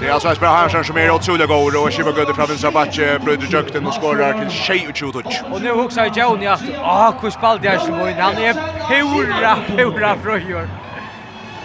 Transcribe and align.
Det 0.00 0.08
är 0.08 0.12
alltså 0.12 0.28
Esper 0.28 0.46
Hansson 0.46 0.84
som 0.84 0.96
är 0.96 1.10
otroligt 1.10 1.48
god 1.48 1.76
och 1.76 1.92
Shiva 1.92 2.12
Gudde 2.12 2.34
från 2.34 2.46
vänstra 2.46 2.70
backe 2.70 3.18
bryter 3.18 3.46
jukten 3.46 3.86
och 3.86 3.94
skorar 3.94 4.32
till 4.32 4.50
tjej 4.50 4.86
och 4.88 4.96
tjototch. 4.96 5.40
Och 5.52 5.62
nu 5.62 5.70
också 5.70 6.00
är 6.00 6.10
Johnny 6.14 6.46
att 6.46 6.60
ah 6.82 7.14
hur 7.22 7.30
spalt 7.30 7.62
det 7.62 7.78
som 7.78 7.86
så 7.86 7.92
bra. 7.92 8.04
Han 8.20 8.36
är 8.36 8.54
pura, 8.88 9.56
pura 9.76 10.16
fröjor. 10.22 10.68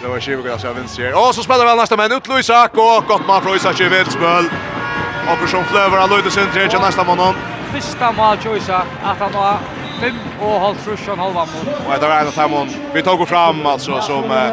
Det 0.02 0.08
var 0.08 0.20
Shiva 0.20 0.42
Gudde 0.42 0.58
som 0.58 0.74
vänster. 0.74 1.12
Och 1.28 1.34
så 1.34 1.42
spelar 1.42 1.64
väl 1.64 1.76
nästa 1.76 1.96
minut 1.96 2.28
Luisak 2.28 2.70
och 2.74 3.04
gott 3.08 3.26
man 3.26 3.42
från 3.42 3.56
Isak 3.56 3.80
vid 3.80 4.06
spel. 4.06 4.44
Och 5.42 5.48
som 5.48 5.64
flövar 5.64 5.98
han 5.98 6.10
Luisak 6.10 6.30
sin 6.30 6.50
tredje 6.52 6.78
nästa 6.78 7.04
månad. 7.04 7.34
Första 7.72 8.12
mål 8.12 8.36
Luisak 8.44 8.86
att 9.04 9.18
han 9.18 9.34
har 9.34 9.56
fem 10.00 10.18
och 10.40 10.60
halv 10.60 10.74
trushan 10.74 11.18
halva 11.18 11.40
mot. 11.40 11.86
Och 11.86 12.00
det 12.00 12.08
var 12.08 12.20
en 12.20 12.26
av 12.26 12.50
dem 12.50 12.68
vi 12.94 13.02
tog 13.02 13.28
fram 13.28 13.66
alltså 13.66 14.00
som 14.00 14.24
eh, 14.30 14.52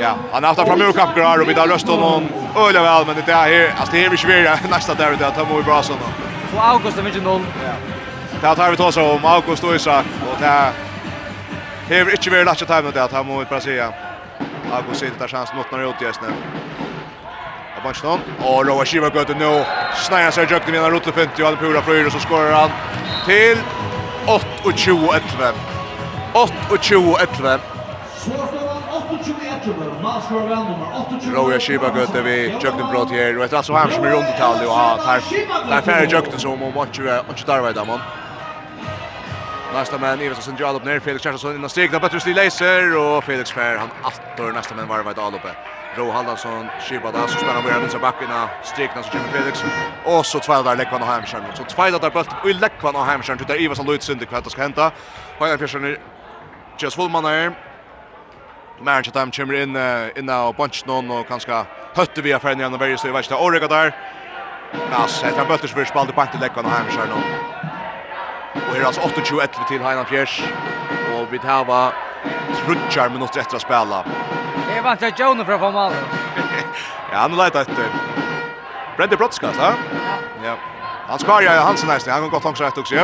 ja, 0.00 0.14
han 0.32 0.44
har 0.44 0.54
haft 0.54 0.68
fram 0.68 0.82
ur 0.82 0.92
kappgrar 0.92 1.40
och 1.40 1.48
vi 1.48 1.54
har 1.54 1.68
röst 1.68 1.88
honom 1.88 2.28
öliga 2.56 2.82
väl 2.82 3.06
men 3.06 3.16
det 3.26 3.32
är 3.32 3.36
här 3.36 3.74
alltså 3.78 3.92
det 3.92 4.04
är 4.04 4.10
vi 4.10 4.16
svåra 4.16 4.58
nästa 4.70 4.94
där 4.94 5.10
det 5.10 5.30
tar 5.30 5.56
vi 5.56 5.62
bra 5.62 5.82
såna. 5.82 5.98
Och 6.56 6.68
August 6.68 6.98
är 6.98 7.02
mycket 7.02 7.22
noll. 7.22 7.42
Ja. 7.64 8.48
Det 8.50 8.56
tar 8.56 8.70
vi 8.70 8.76
då 8.76 8.92
så 8.92 9.12
om 9.12 9.24
August 9.24 9.64
och 9.64 9.74
Isak 9.74 10.06
och 10.30 10.36
det 10.40 10.46
är 10.46 10.72
Hever 11.88 12.12
inte 12.12 12.30
varit 12.30 12.46
lätt 12.46 12.62
att 12.62 12.68
ta 12.68 12.82
med 12.82 12.94
det 12.94 13.04
att 13.04 13.12
han 13.12 13.26
mot 13.26 13.48
Brasilien. 13.48 13.92
August 14.72 15.00
sitter 15.00 15.18
där 15.18 15.28
chans 15.28 15.50
mot 15.56 15.72
när 15.72 15.90
utgäst 15.90 16.20
nu. 16.22 16.28
Abansson 17.78 18.20
och 18.44 18.66
Roa 18.66 18.84
Shiva 18.84 19.08
går 19.08 19.24
till 19.24 19.36
nu. 19.36 19.64
Snäjar 19.94 20.30
sig 20.30 20.46
jukt 20.50 20.68
med 20.68 20.84
en 20.84 20.90
rotlefunt 20.90 21.38
och 21.38 21.46
han 21.46 21.56
pura 21.56 21.82
fröjer 21.82 22.06
och 22.06 22.12
så 22.12 22.18
skorar 22.18 22.52
han 22.52 22.70
till 23.26 23.58
8-20-11. 24.26 25.52
8-20-11. 26.34 27.60
Roja 31.36 31.60
Shiba 31.60 31.90
gøtte 31.90 32.22
vi 32.22 32.36
Jökten 32.62 32.86
brot 32.90 33.10
her, 33.10 33.36
og 33.38 33.44
etter 33.44 33.56
altså 33.56 33.74
han 33.74 33.92
som 33.92 34.04
er 34.04 34.14
undertallig, 34.14 34.68
og 34.68 34.76
han 34.78 34.98
tar, 35.04 35.20
tar 35.68 35.86
færre 35.86 36.10
Jökten 36.10 36.38
som 36.38 36.62
om 36.62 36.78
8-20 36.86 37.46
darvei 37.46 37.72
damon. 37.74 38.00
Nästa 39.74 39.98
man 39.98 40.20
Eva 40.20 40.34
som 40.34 40.56
drar 40.56 40.74
upp 40.76 40.84
ner 40.84 41.00
Felix 41.00 41.22
Kjaersson 41.22 41.54
innan 41.56 41.70
stegna 41.70 41.98
bättre 41.98 42.20
stil 42.20 42.36
laser 42.36 42.96
och 42.96 43.24
Felix 43.24 43.50
Fär 43.50 43.76
han 43.76 43.90
attor 44.02 44.52
nästa 44.52 44.74
man 44.74 44.88
varva 44.88 45.10
ett 45.10 45.18
alloppe. 45.18 45.48
Ro 45.96 46.10
Haldansson, 46.10 46.66
Shiba 46.80 47.12
där 47.12 47.26
så 47.26 47.36
spelar 47.36 47.54
han 47.54 47.64
med 47.64 48.00
backarna, 48.00 48.48
strikna 48.62 49.02
så 49.02 49.10
kommer 49.10 49.28
Felix. 49.28 49.64
Och 50.04 50.26
så 50.26 50.38
två 50.40 50.62
där 50.62 50.76
Lekvan 50.76 51.02
och 51.02 51.08
Hamskärn. 51.08 51.42
Så 51.54 51.64
två 51.64 51.82
där 51.82 52.10
bult 52.10 52.28
och 52.42 52.48
Lekvan 52.48 52.96
och 52.96 53.06
till 53.06 53.38
tutar 53.38 53.60
Ivar 53.60 53.74
som 53.74 53.86
Lloyd 53.86 54.02
Sunde 54.02 54.26
kvätt 54.26 54.50
ska 54.50 54.62
hämta. 54.62 54.90
Hajar 55.38 55.56
Persson 55.56 55.96
just 56.78 56.96
full 56.96 57.10
man 57.10 57.24
där. 57.24 57.52
Märch 58.82 59.08
att 59.08 59.14
han 59.14 59.30
kommer 59.30 59.54
in 59.54 59.76
in 60.16 60.26
där 60.26 60.52
bunch 60.52 60.82
någon 60.86 61.10
och 61.10 61.28
kanske 61.28 61.64
hötte 61.94 62.22
vi 62.22 62.32
affären 62.32 62.60
igen 62.60 62.74
och 62.74 62.80
varje 62.80 62.98
så 62.98 63.08
i 63.08 63.10
värsta 63.10 63.38
Orega 63.38 63.68
där. 63.68 63.96
Nas, 64.90 65.22
det 65.22 65.40
är 65.40 65.44
bulters 65.44 65.72
för 65.72 65.84
spalt 65.84 66.14
på 66.14 66.26
till 66.26 66.40
Lekvan 66.40 66.64
och 66.64 66.70
Hamskärn. 66.70 67.08
Och 68.70 68.76
är 68.76 68.84
alltså 68.84 69.00
28-11 69.00 69.68
till 69.68 69.82
Heinan 69.82 70.06
Fjärs. 70.06 70.42
Och 71.14 71.32
vi 71.32 71.38
tar 71.38 71.64
va 71.64 71.92
trutchar 72.56 73.08
minuter 73.08 73.40
efter 73.40 73.56
att 73.56 73.62
spela. 73.62 74.04
Jag 74.82 74.88
vant 74.88 75.02
att 75.02 75.18
Jonah 75.18 75.46
från 75.46 75.58
från 75.58 75.72
mål. 75.72 75.92
Ja, 77.12 77.18
han 77.18 77.36
lät 77.36 77.56
att 77.56 77.70
Brenda 78.96 79.16
Brottskast, 79.16 79.58
va? 79.58 79.72
Ja. 80.44 80.56
Han 81.08 81.18
skar 81.18 81.40
ju 81.40 81.48
Hansen 81.48 81.88
nästan. 81.88 82.12
Han 82.12 82.22
går 82.22 82.30
gott 82.30 82.44
långsamt 82.44 82.78
också. 82.78 82.94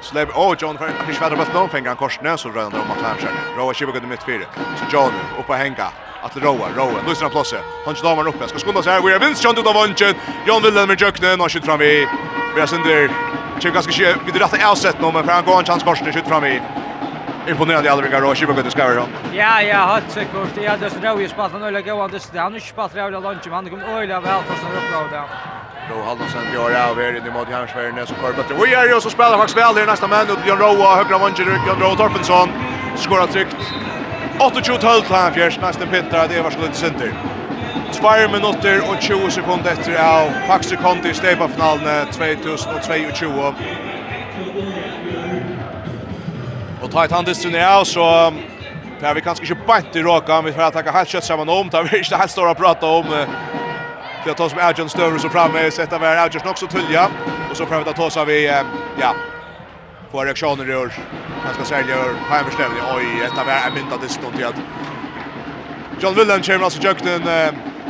Slab 0.00 0.28
oh 0.34 0.54
John 0.58 0.78
för 0.78 0.86
att 0.86 1.16
svära 1.16 1.36
bort 1.36 1.54
någon 1.54 1.68
fingrar 1.68 1.94
korsne 1.94 2.38
så 2.38 2.48
rör 2.48 2.62
han 2.62 2.74
om 2.74 2.90
att 2.90 3.02
han 3.02 3.16
skär. 3.16 3.32
Roa 3.56 3.74
Chibuga 3.74 4.00
det 4.00 4.06
mitt 4.06 4.22
fyra. 4.22 4.44
Så 4.54 4.96
John 4.96 5.12
upp 5.38 5.50
och 5.50 5.54
hänga. 5.54 5.88
Att 6.22 6.36
Roa, 6.36 6.68
Roa, 6.76 7.00
lyssna 7.08 7.28
på 7.28 7.44
sig. 7.44 7.58
Han 7.86 7.96
slår 7.96 8.16
man 8.16 8.26
upp. 8.26 8.36
Jag 8.40 8.48
ska 8.48 8.58
skunda 8.58 8.82
så 8.82 8.90
här. 8.90 9.00
Vi 9.02 9.12
är 9.12 9.18
vinst 9.18 9.44
John 9.44 9.58
ut 9.58 9.66
av 9.66 9.74
vånchen. 9.74 10.14
John 10.46 10.62
Wilhelm 10.62 10.88
med 10.88 11.00
jöknen 11.00 11.40
och 11.40 11.52
skjuter 11.52 11.66
fram 11.66 11.82
i. 11.82 12.08
Vi 12.54 12.60
är 12.60 12.66
sen 12.66 12.82
där. 12.82 13.10
Chibuga 13.58 13.82
ska 13.82 13.92
vi 13.92 14.14
vid 14.32 14.36
rätta 14.36 14.70
avsätt 14.70 15.00
nu 15.00 15.12
men 15.12 15.24
för 15.24 15.32
han 15.32 15.44
går 15.44 15.58
en 15.58 15.64
chans 15.64 15.82
korsne 15.82 16.12
skjuter 16.12 16.28
fram 16.28 16.44
i 16.44 16.60
imponerande 17.48 17.90
aldrig 17.90 17.90
alla 17.90 18.02
vilka 18.02 18.20
rörelser 18.20 18.62
det 18.64 18.70
ska 18.70 18.84
vara. 18.84 19.06
Ja, 19.32 19.62
ja, 19.62 19.76
hatt 19.76 20.10
säkert. 20.10 20.62
Ja, 20.62 20.76
det 20.80 20.86
är 20.86 20.90
så 20.90 20.98
då 21.02 21.20
ju 21.20 21.28
spalt 21.28 21.52
några 21.52 21.80
gå 21.80 21.92
och 22.02 22.10
det 22.10 22.38
han 22.38 22.52
har 22.52 22.60
spalt 22.60 22.96
rävla 22.96 23.20
lunch 23.20 23.44
men 23.44 23.52
han 23.52 23.70
kommer 23.70 23.98
öliga 23.98 24.20
väl 24.20 24.42
för 24.42 24.54
så 24.54 24.66
upp 24.66 25.10
då. 25.12 25.22
Då 25.90 26.02
Hallandsen 26.02 26.42
gör 26.54 26.90
av 26.90 27.00
er 27.00 27.16
in 27.16 27.32
mot 27.32 27.50
Järnsvärden 27.50 28.06
så 28.06 28.14
kör 28.14 28.32
bättre. 28.32 28.54
Vi 28.64 28.74
är 28.74 28.94
ju 28.94 29.00
så 29.00 29.10
spelar 29.10 29.36
faktiskt 29.38 29.58
väl 29.58 29.74
där 29.74 29.86
nästa 29.86 30.06
man 30.06 30.30
och 30.30 30.48
Jon 30.48 30.58
Roa 30.58 30.96
högra 30.96 31.18
vänster 31.18 31.44
Jon 31.66 31.80
Roa 31.80 31.96
Torpensson 31.96 32.48
skorar 32.96 33.26
tryckt. 33.26 33.56
8-2-12 34.38 35.02
här 35.10 35.30
fjärs 35.30 35.60
nästa 35.60 35.86
pittar 35.86 36.28
det 36.28 36.42
var 36.42 36.50
skulle 36.50 36.66
inte 36.66 36.78
center. 36.78 37.12
2 37.92 38.08
minuter 38.32 38.80
och 38.90 39.02
20 39.02 39.30
sekunder 39.30 39.70
efter 39.72 39.92
av 39.94 40.30
Faxe 40.48 40.76
Conti 40.76 41.08
i 41.08 41.14
stedet 41.14 41.38
finalen 41.48 42.06
2022. 42.06 43.54
Och 46.86 46.92
tar 46.92 47.04
ett 47.04 47.10
handelstur 47.10 47.50
ner 47.50 47.84
så 47.84 48.32
Per 49.00 49.14
vi 49.14 49.20
kanske 49.20 49.44
inte 49.44 49.66
bant 49.66 49.96
i 49.96 50.02
råka 50.02 50.42
vi 50.42 50.52
får 50.52 50.62
attacka 50.62 50.90
helt 50.90 51.08
kött 51.08 51.24
samman 51.24 51.48
om, 51.48 51.68
Det 51.68 51.82
vi 51.82 51.98
inte 51.98 52.16
helt 52.16 52.30
stora 52.30 52.54
prata 52.54 52.86
om. 52.86 53.26
Det 54.24 54.34
tar 54.34 54.48
som 54.48 54.58
Agent 54.58 54.90
Stövre 54.90 55.18
så 55.18 55.28
framme, 55.28 55.70
sätta 55.70 55.98
vär 55.98 56.26
Agent 56.26 56.46
också 56.46 56.66
tullja 56.66 57.08
Och 57.50 57.56
så 57.56 57.66
får 57.66 57.84
vi 57.84 57.92
ta 57.92 58.04
oss 58.04 58.16
av 58.16 58.30
i, 58.30 58.46
ja, 59.00 59.14
få 60.12 60.24
reaktioner 60.24 60.64
gör, 60.64 60.92
ganska 61.44 61.64
sälja 61.64 61.96
år 61.96 62.16
Har 62.28 62.38
en 62.38 62.44
förställning. 62.44 62.78
Oj, 62.96 63.04
detta 63.20 63.50
är 63.50 63.70
myntat 63.70 64.04
i 64.04 64.08
stånd 64.08 64.36
till 64.36 64.46
att 64.46 64.54
John 66.00 66.14
Willen 66.14 66.42
kommer 66.42 66.64
alltså 66.64 66.82
jöknen 66.82 67.22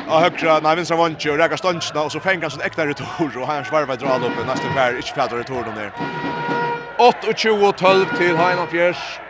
av 0.08 0.20
högra, 0.20 0.60
nej 0.60 0.76
vinstra 0.76 0.96
vantje 0.96 1.30
och 1.30 1.38
räkar 1.38 1.56
ståndsna 1.56 2.02
och 2.02 2.12
så 2.12 2.20
fänger 2.20 2.42
han 2.42 2.50
sin 2.50 2.60
äkta 2.60 2.86
retur 2.86 3.38
och 3.38 3.46
han 3.46 3.64
svarvar 3.64 3.96
drar 3.96 4.26
upp 4.26 4.46
nästa 4.46 4.68
vär, 4.74 4.96
inte 4.96 5.08
fjärdar 5.08 5.36
retur 5.36 5.64
de 5.64 5.74
ner. 5.80 6.55
8-20-12 6.98 8.16
til 8.16 8.36
Heinan 8.38 8.68
Fjers. 8.68 9.20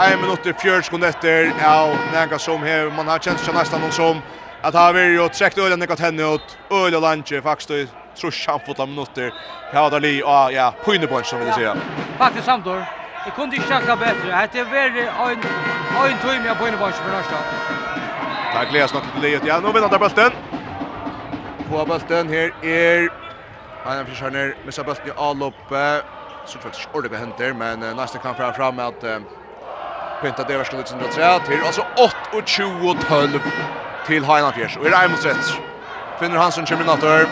En 0.00 0.20
minutt 0.20 0.46
i 0.46 0.52
fjørs 0.56 0.88
kun 0.88 1.02
etter 1.04 1.50
av 1.66 1.90
nega 2.14 2.38
som 2.40 2.62
her. 2.64 2.88
Man 2.96 3.08
har 3.10 3.20
kjent 3.20 3.42
seg 3.44 3.52
nesten 3.52 3.82
noen 3.82 3.92
som 3.92 4.22
at 4.64 4.76
ha 4.76 4.86
vi 4.96 5.02
jo 5.12 5.26
trekt 5.28 5.58
øyne 5.60 5.76
nekka 5.76 5.98
tenne 6.00 6.24
ut. 6.24 6.54
Øyne 6.72 7.00
landje 7.04 7.42
faktisk 7.44 7.70
i 7.76 7.82
trusja 8.16 8.54
anfotla 8.56 8.86
minutter. 8.88 9.28
Her 9.72 9.90
har 9.90 10.00
li 10.00 10.22
og 10.22 10.54
ja, 10.54 10.70
pynebånd 10.84 11.28
som 11.28 11.42
vil 11.42 11.50
jeg 11.52 11.54
si. 11.58 11.90
Faktisk 12.18 12.44
samtår. 12.44 12.80
Jeg 13.26 13.34
kunne 13.36 13.52
ikke 13.54 13.68
sjekka 13.68 13.96
bedre. 14.00 14.30
Hette 14.40 14.62
er 14.62 14.70
veldig 14.72 15.04
øyne 15.26 16.20
tøyme 16.22 16.48
av 16.48 16.62
pynebånd 16.62 16.94
som 16.96 17.10
er 17.10 17.18
norska. 17.18 17.42
Det 18.54 18.62
gledes 18.70 18.94
nok 18.94 19.10
til 19.12 19.26
livet. 19.26 19.44
Ja, 19.46 19.60
nå 19.60 19.72
vinner 19.76 19.92
han 19.92 20.00
bulten. 20.00 20.32
Få 21.68 21.84
bulten 21.84 22.32
her 22.32 22.48
er... 22.64 23.10
Han 23.84 24.00
er 24.00 24.08
fyrst 24.08 24.24
her 24.24 24.32
ned, 24.32 24.56
missa 24.64 24.82
bulten 24.84 25.12
i 25.12 25.14
A-loppet 25.16 26.19
så 26.50 26.58
tror 26.58 26.72
jag 26.72 26.80
inte 26.80 26.98
ordet 26.98 27.10
vad 27.10 27.20
händer, 27.20 27.52
men 27.52 27.96
nästa 27.96 28.18
kan 28.18 28.34
fram 28.34 28.54
fram 28.54 28.76
med 28.76 28.86
att 28.86 29.04
uh, 29.04 29.18
det 30.22 30.44
Devers 30.48 30.66
skulle 30.66 30.82
till 30.82 30.96
103, 30.96 31.40
till 31.46 31.64
alltså 31.64 31.80
8 31.80 32.16
och 32.32 32.48
20 32.48 32.90
och 32.90 32.96
12 33.08 33.40
till 34.06 34.24
Highland 34.24 34.54
Fjärs 34.54 34.76
Och 34.76 34.86
i 34.86 34.90
det 34.90 35.08
mot 35.08 35.26
rätt. 35.26 35.52
Finner 36.18 36.30
han 36.30 36.42
Hansson 36.42 36.66
Terminator. 36.66 37.26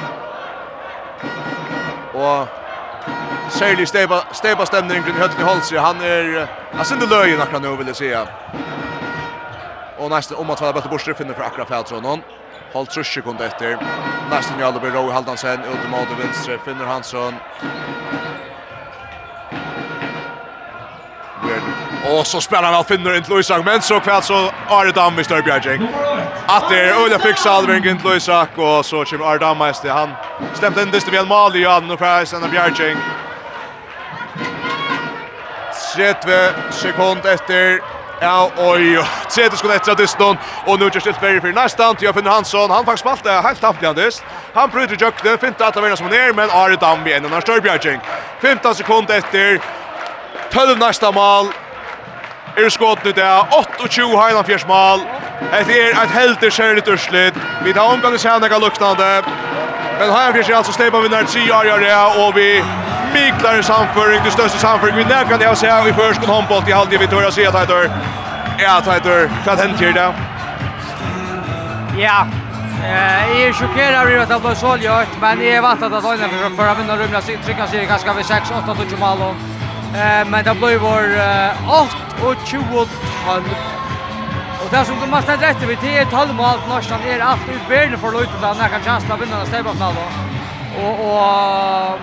Och 2.15 2.49
Särlig 3.51 3.89
steba, 3.89 4.25
steba 4.33 4.67
stämning 4.67 5.03
kring 5.03 5.15
Hötni 5.15 5.45
Holsi. 5.45 5.77
Han 5.77 6.00
är... 6.00 6.49
Han 6.73 6.85
synder 6.85 7.06
löjen 7.06 7.41
akkurat 7.41 7.62
nu 7.62 7.77
vill 7.77 7.87
jag 7.87 7.97
säga. 7.97 8.29
Och 9.99 10.11
nästa 10.11 10.37
om 10.37 10.50
att 10.50 10.61
vara 10.61 10.73
bättre 10.73 10.89
borster 10.89 11.15
finner 11.15 11.35
för 11.35 11.43
akkurat 11.43 11.69
Fältronon. 11.69 12.23
Håll 12.73 12.87
trusch 12.87 13.15
sekund 13.15 13.41
efter. 13.41 13.79
Nästa 14.31 14.56
njöl 14.56 14.81
blir 14.81 14.91
Rowe 14.91 15.12
Haldansen. 15.12 15.61
Ut 15.61 15.85
i 15.87 15.91
mot 15.91 16.25
venstre 16.25 16.59
finner 16.59 16.85
Hansson. 16.85 17.35
Och 22.04 22.26
så 22.26 22.41
spelar 22.41 22.72
han 22.72 22.84
finner 22.84 23.16
inte 23.16 23.31
Luisak 23.31 23.64
men 23.64 23.82
så 23.82 24.00
kväll 24.00 24.22
så 24.22 24.50
Arne 24.69 24.92
Dam 24.92 25.19
i 25.19 25.25
Störbjärging. 25.25 25.88
Att 26.47 26.70
det 26.70 26.81
är 26.81 27.04
Ulla 27.04 27.19
fick 27.19 27.38
Salving 27.38 27.87
inte 27.87 28.08
Luisak 28.08 28.49
och 28.58 28.87
så 28.87 29.05
kommer 29.05 29.25
Arne 29.25 29.38
Damm 29.38 29.58
mest 29.58 29.84
han 29.84 30.11
stämde 30.55 30.82
in 30.82 30.90
det 30.90 31.11
väl 31.11 31.26
mål 31.26 31.56
i 31.56 31.62
Jan 31.62 31.90
och 31.90 31.99
Färjs 31.99 32.32
ända 32.32 32.49
Bjärging. 32.49 32.96
30 35.96 36.28
sekund 36.70 37.26
efter 37.26 37.81
Ja, 38.20 38.50
oj, 38.56 39.05
tredje 39.31 39.56
skulle 39.58 39.75
efter 39.75 39.94
distan 39.94 40.37
och 40.67 40.81
nu 40.81 40.90
just 40.94 41.06
ett 41.06 41.23
very 41.23 41.40
för 41.40 41.52
nästan 41.52 41.96
till 41.96 42.12
finner 42.12 42.31
Hansson. 42.31 42.70
Han 42.70 42.84
faktiskt 42.84 43.00
spalt 43.00 43.26
helt 43.43 43.61
tappt 43.61 43.82
han. 43.82 44.23
Han 44.55 44.70
bryter 44.70 44.96
jökte, 45.00 45.38
fint 45.38 45.61
att 45.61 45.76
vara 45.76 45.96
som 45.96 46.06
ner 46.06 46.32
men 46.32 46.50
Arne 46.50 46.76
Damm 46.76 47.06
igen 47.06 47.25
och 47.25 47.43
Störbjärging. 47.43 48.00
15 48.40 48.75
sekunder 48.75 49.19
efter 49.19 49.61
12 50.52 50.78
nästa 50.78 51.12
mål 51.12 51.46
er 52.64 52.70
skått 52.70 53.05
nu 53.05 53.12
det 53.12 53.28
28 53.56 54.22
heilan 54.22 54.44
fjersmal. 54.44 55.05
Det 55.40 55.76
er 55.76 56.02
et 56.02 56.10
helt 56.10 56.43
kjærligt 56.52 56.88
urslit. 56.88 57.34
Vi 57.64 57.72
tar 57.72 57.93
omgang 57.93 58.14
i 58.14 58.19
sene 58.19 58.49
kan 58.49 58.60
luktande. 58.60 59.10
Men 59.99 60.10
Highland 60.10 60.34
fjers 60.34 60.49
er 60.49 60.56
altså 60.56 60.72
stepan 60.72 61.02
vinner 61.02 61.26
10 61.26 61.50
år 61.50 61.64
gjør 61.64 61.78
det, 61.78 61.94
og 62.22 62.34
vi 62.37 62.49
miklar 63.12 63.56
en 63.56 63.62
samføring, 63.62 64.25
det 64.25 64.32
største 64.32 64.58
samføring 64.58 64.96
vi 64.96 65.05
nærkan 65.05 65.40
det 65.40 65.49
å 65.50 65.55
se 65.58 65.66
i 65.66 65.93
førskon 65.93 66.31
håndbolt 66.31 66.69
i 66.69 66.76
halvdige 66.76 67.00
Victoria 67.00 67.31
tør 67.31 67.66
å. 67.66 67.81
Ja, 68.58 68.81
heitor, 68.90 69.31
hva 69.44 69.56
hent 69.56 69.81
her 69.81 69.93
da? 69.93 70.12
Ja, 71.99 72.26
Eh, 72.84 73.40
är 73.40 73.52
chockerad 73.52 74.08
över 74.08 74.19
att 74.19 74.31
Alba 74.31 74.54
så 74.54 74.76
gjort, 74.76 75.20
men 75.20 75.43
är 75.43 75.61
vant 75.61 75.82
att 75.82 75.93
att 75.93 76.04
Oilers 76.04 76.31
försöker 76.31 76.75
vinna 76.75 76.96
rumla 76.96 77.20
sig 77.20 77.38
trycka 77.44 77.66
sig 77.66 77.87
ganska 77.87 78.12
vid 78.12 78.26
6 78.26 78.50
8 78.50 78.75
touch 78.75 78.99
mål. 78.99 79.34
Eh, 79.94 80.29
men 80.31 80.44
det 80.44 80.55
blev 80.55 80.81
vår 80.81 81.05
8 81.67 82.26
och 82.26 82.35
20 82.46 82.62
12. 83.26 83.44
Och 84.64 84.70
där 84.70 84.85
som 84.85 85.00
du 85.00 85.06
måste 85.06 85.32
rätta 85.32 85.67
vid 85.67 85.79
det 85.82 85.99
är 85.99 86.05
12 86.05 86.35
mål 86.35 86.58
nästan 86.69 87.00
är 87.02 87.20
allt 87.20 87.49
i 87.49 87.70
världen 87.70 87.99
för 87.99 88.12
Luton 88.12 88.40
där 88.40 88.55
när 88.55 88.69
kan 88.69 88.81
chansa 88.81 89.14
att 89.14 89.20
vinna 89.20 89.46
stäva 89.46 89.73
match 89.73 89.94
då. 89.96 90.05
Och 90.82 90.94
och 91.08 92.00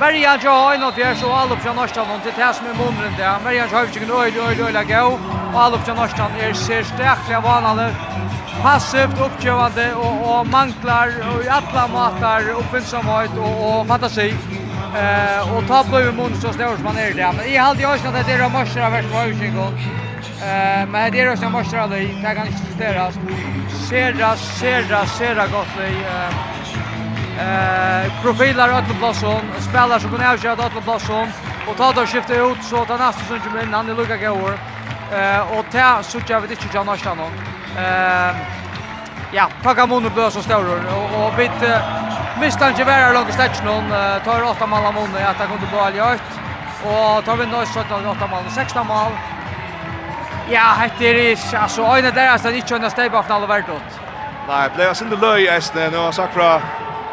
Maria 0.00 0.36
Joy 0.36 0.74
en 0.74 0.82
av 0.82 1.14
så 1.14 1.32
all 1.32 1.52
upp 1.52 1.58
från 1.58 1.76
nästan 1.76 2.10
och 2.10 2.22
till 2.22 2.32
här 2.32 2.54
med 2.62 2.70
är 2.70 2.74
månaden 2.74 3.12
där. 3.18 3.38
Berja 3.44 3.66
har 3.66 3.80
ju 3.80 3.86
inte 3.86 4.12
öde 4.12 4.40
öde 4.40 4.62
öde 4.62 4.72
lägga 4.72 5.06
Och 5.06 5.20
all 5.54 5.74
upp 5.74 5.84
från 5.84 5.96
nästan 5.96 6.30
är 6.40 6.52
ser 6.52 6.82
starka 6.82 7.40
vanande. 7.40 7.94
Passivt 8.62 9.20
uppgivande 9.20 9.94
och 9.94 10.40
och 10.40 10.46
manklar 10.46 11.08
och 11.28 11.44
i 11.44 11.48
alla 11.48 11.88
matar 11.88 12.50
uppfinnsamhet 12.50 13.30
och 13.38 13.80
och 13.80 13.86
fantasi. 13.86 14.34
Eh 14.96 15.56
och 15.56 15.66
ta 15.68 15.84
blue 15.84 16.12
mun 16.12 16.34
så 16.40 16.52
stor 16.52 16.74
som 16.74 16.84
man 16.84 16.96
är 16.96 17.14
där. 17.14 17.32
Men 17.32 17.46
i 17.46 17.56
halt 17.56 17.80
jag 17.80 17.98
ska 17.98 18.10
det 18.10 18.22
där 18.22 18.48
marscher 18.48 18.80
av 18.80 18.92
värst 18.92 19.08
var 19.14 19.24
ju. 19.24 19.32
Eh 20.42 20.86
men 20.88 21.12
det 21.12 21.20
är 21.20 21.32
också 21.32 21.48
marscher 21.48 21.78
av 21.78 21.90
det 21.90 21.96
där 21.96 22.34
kan 22.34 22.46
inte 22.46 22.72
störas. 22.76 23.14
Serra 23.88 24.36
serra 24.36 25.06
serra 25.06 25.46
gott 25.46 25.72
vi 25.78 25.88
eh 26.14 26.30
eh 27.44 28.22
profilar 28.22 28.68
åt 28.78 28.98
Blossom, 28.98 29.40
spelar 29.68 29.98
som 29.98 30.10
kunde 30.10 30.30
avgöra 30.30 30.66
åt 30.66 30.84
Blossom 30.84 31.28
och 31.68 31.76
ta 31.76 31.92
då 31.92 32.06
skifta 32.06 32.34
ut 32.34 32.64
så 32.70 32.82
att 32.82 32.88
nästa 32.88 33.24
som 33.28 33.40
kommer 33.40 33.62
in 33.62 33.74
han 33.74 33.90
är 33.90 33.94
Luka 33.94 34.16
Gower. 34.16 34.54
Eh 35.12 35.58
och 35.58 35.64
ta 35.72 36.02
så 36.02 36.18
jag 36.28 36.40
vet 36.40 36.50
inte 36.50 36.64
jag 36.74 36.86
nästa 36.86 37.14
någon. 37.14 37.32
Eh 37.76 38.36
ja, 39.32 39.50
ta 39.62 39.74
kan 39.74 39.88
mun 39.88 40.10
blåsa 40.14 40.42
stor 40.42 40.66
och 40.94 41.26
och 41.26 41.38
vet 41.38 41.62
Mistan 42.40 42.74
Gevera 42.78 43.12
långt 43.12 43.34
stäck 43.34 43.64
någon 43.64 43.90
tar 44.24 44.42
åtta 44.50 44.66
mål 44.66 44.84
av 44.84 44.98
under 44.98 45.24
att 45.24 45.36
han 45.36 45.48
kom 45.48 45.58
till 45.58 45.68
boll 45.68 46.18
och 46.84 47.24
tar 47.24 47.36
vinner 47.36 47.64
så 47.64 47.80
att 47.80 48.16
åtta 48.16 48.26
mål 48.26 48.44
16 48.50 48.86
mål. 48.86 49.12
Ja, 50.50 50.88
det 50.98 51.32
är 51.32 51.36
alltså 51.58 51.82
en 51.82 52.06
av 52.06 52.14
deras 52.14 52.44
att 52.44 52.54
inte 52.54 52.68
kunna 52.68 52.90
stäpa 52.90 53.22
från 53.22 53.36
alla 53.36 53.46
värdet. 53.46 53.82
Nej, 54.48 54.70
blev 54.76 54.94
sen 54.94 55.10
det 55.10 55.16
löj 55.16 55.48
ästne 55.48 55.90
nu 55.90 55.96
har 55.96 56.12
sagt 56.12 56.34
från 56.34 56.60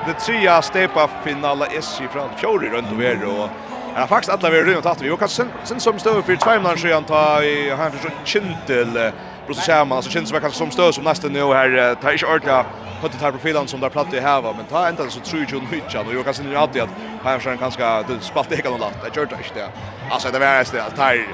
det 0.06 0.14
trea 0.14 0.62
stepa 0.62 1.10
finala 1.24 1.66
SC 1.82 2.02
från 2.12 2.30
fjärde 2.38 2.68
runt 2.70 2.92
och 2.92 3.02
vidare 3.02 3.26
och 3.26 3.50
Ja, 3.96 4.08
faktiskt 4.08 4.34
alla 4.34 4.50
vi 4.50 4.64
runt 4.64 4.86
att 4.86 5.02
vi 5.02 5.12
och 5.12 5.30
sen 5.30 5.50
sen 5.64 5.80
som 5.80 6.00
står 6.00 6.22
för 6.22 6.36
två 6.36 6.50
månader 6.50 6.78
sedan 6.78 7.04
ta 7.04 7.44
i 7.44 7.72
han 7.72 7.92
försökt 7.92 8.28
kintel 8.28 9.12
Bruce 9.46 9.62
Sherman 9.62 9.96
alltså 9.96 10.12
känns 10.12 10.32
det 10.32 10.40
kanske 10.40 10.58
som 10.58 10.72
stöd 10.72 10.94
som 10.94 11.04
nästa 11.04 11.28
nu 11.28 11.40
här 11.40 11.96
tar 11.96 12.12
inte 12.12 12.26
ordla 12.26 12.66
hade 13.02 13.18
tar 13.18 13.32
profilen 13.32 13.68
som 13.68 13.80
där 13.80 13.90
platt 13.90 14.14
i 14.14 14.20
här 14.20 14.42
men 14.42 14.66
ta 14.66 14.90
inte 14.90 15.10
så 15.10 15.20
tror 15.20 15.42
ju 15.42 15.60
nu 15.60 15.78
inte 15.78 16.00
och 16.00 16.14
jag 16.14 16.26
kan 16.26 16.34
se 16.34 16.56
alltid 16.56 16.82
att 16.82 16.90
här 17.24 17.40
sen 17.40 17.58
kanske 17.58 18.04
det 18.04 18.20
spalt 18.22 18.50
det 18.50 18.62
kan 18.62 18.72
låta 18.72 18.90
det 19.04 19.16
gör 19.16 19.26
det 19.26 19.36
inte 19.36 19.70
alltså 20.10 20.32
det 20.32 20.46
är 20.46 20.66
det 20.72 20.84
att 20.84 20.96
tar 20.96 21.28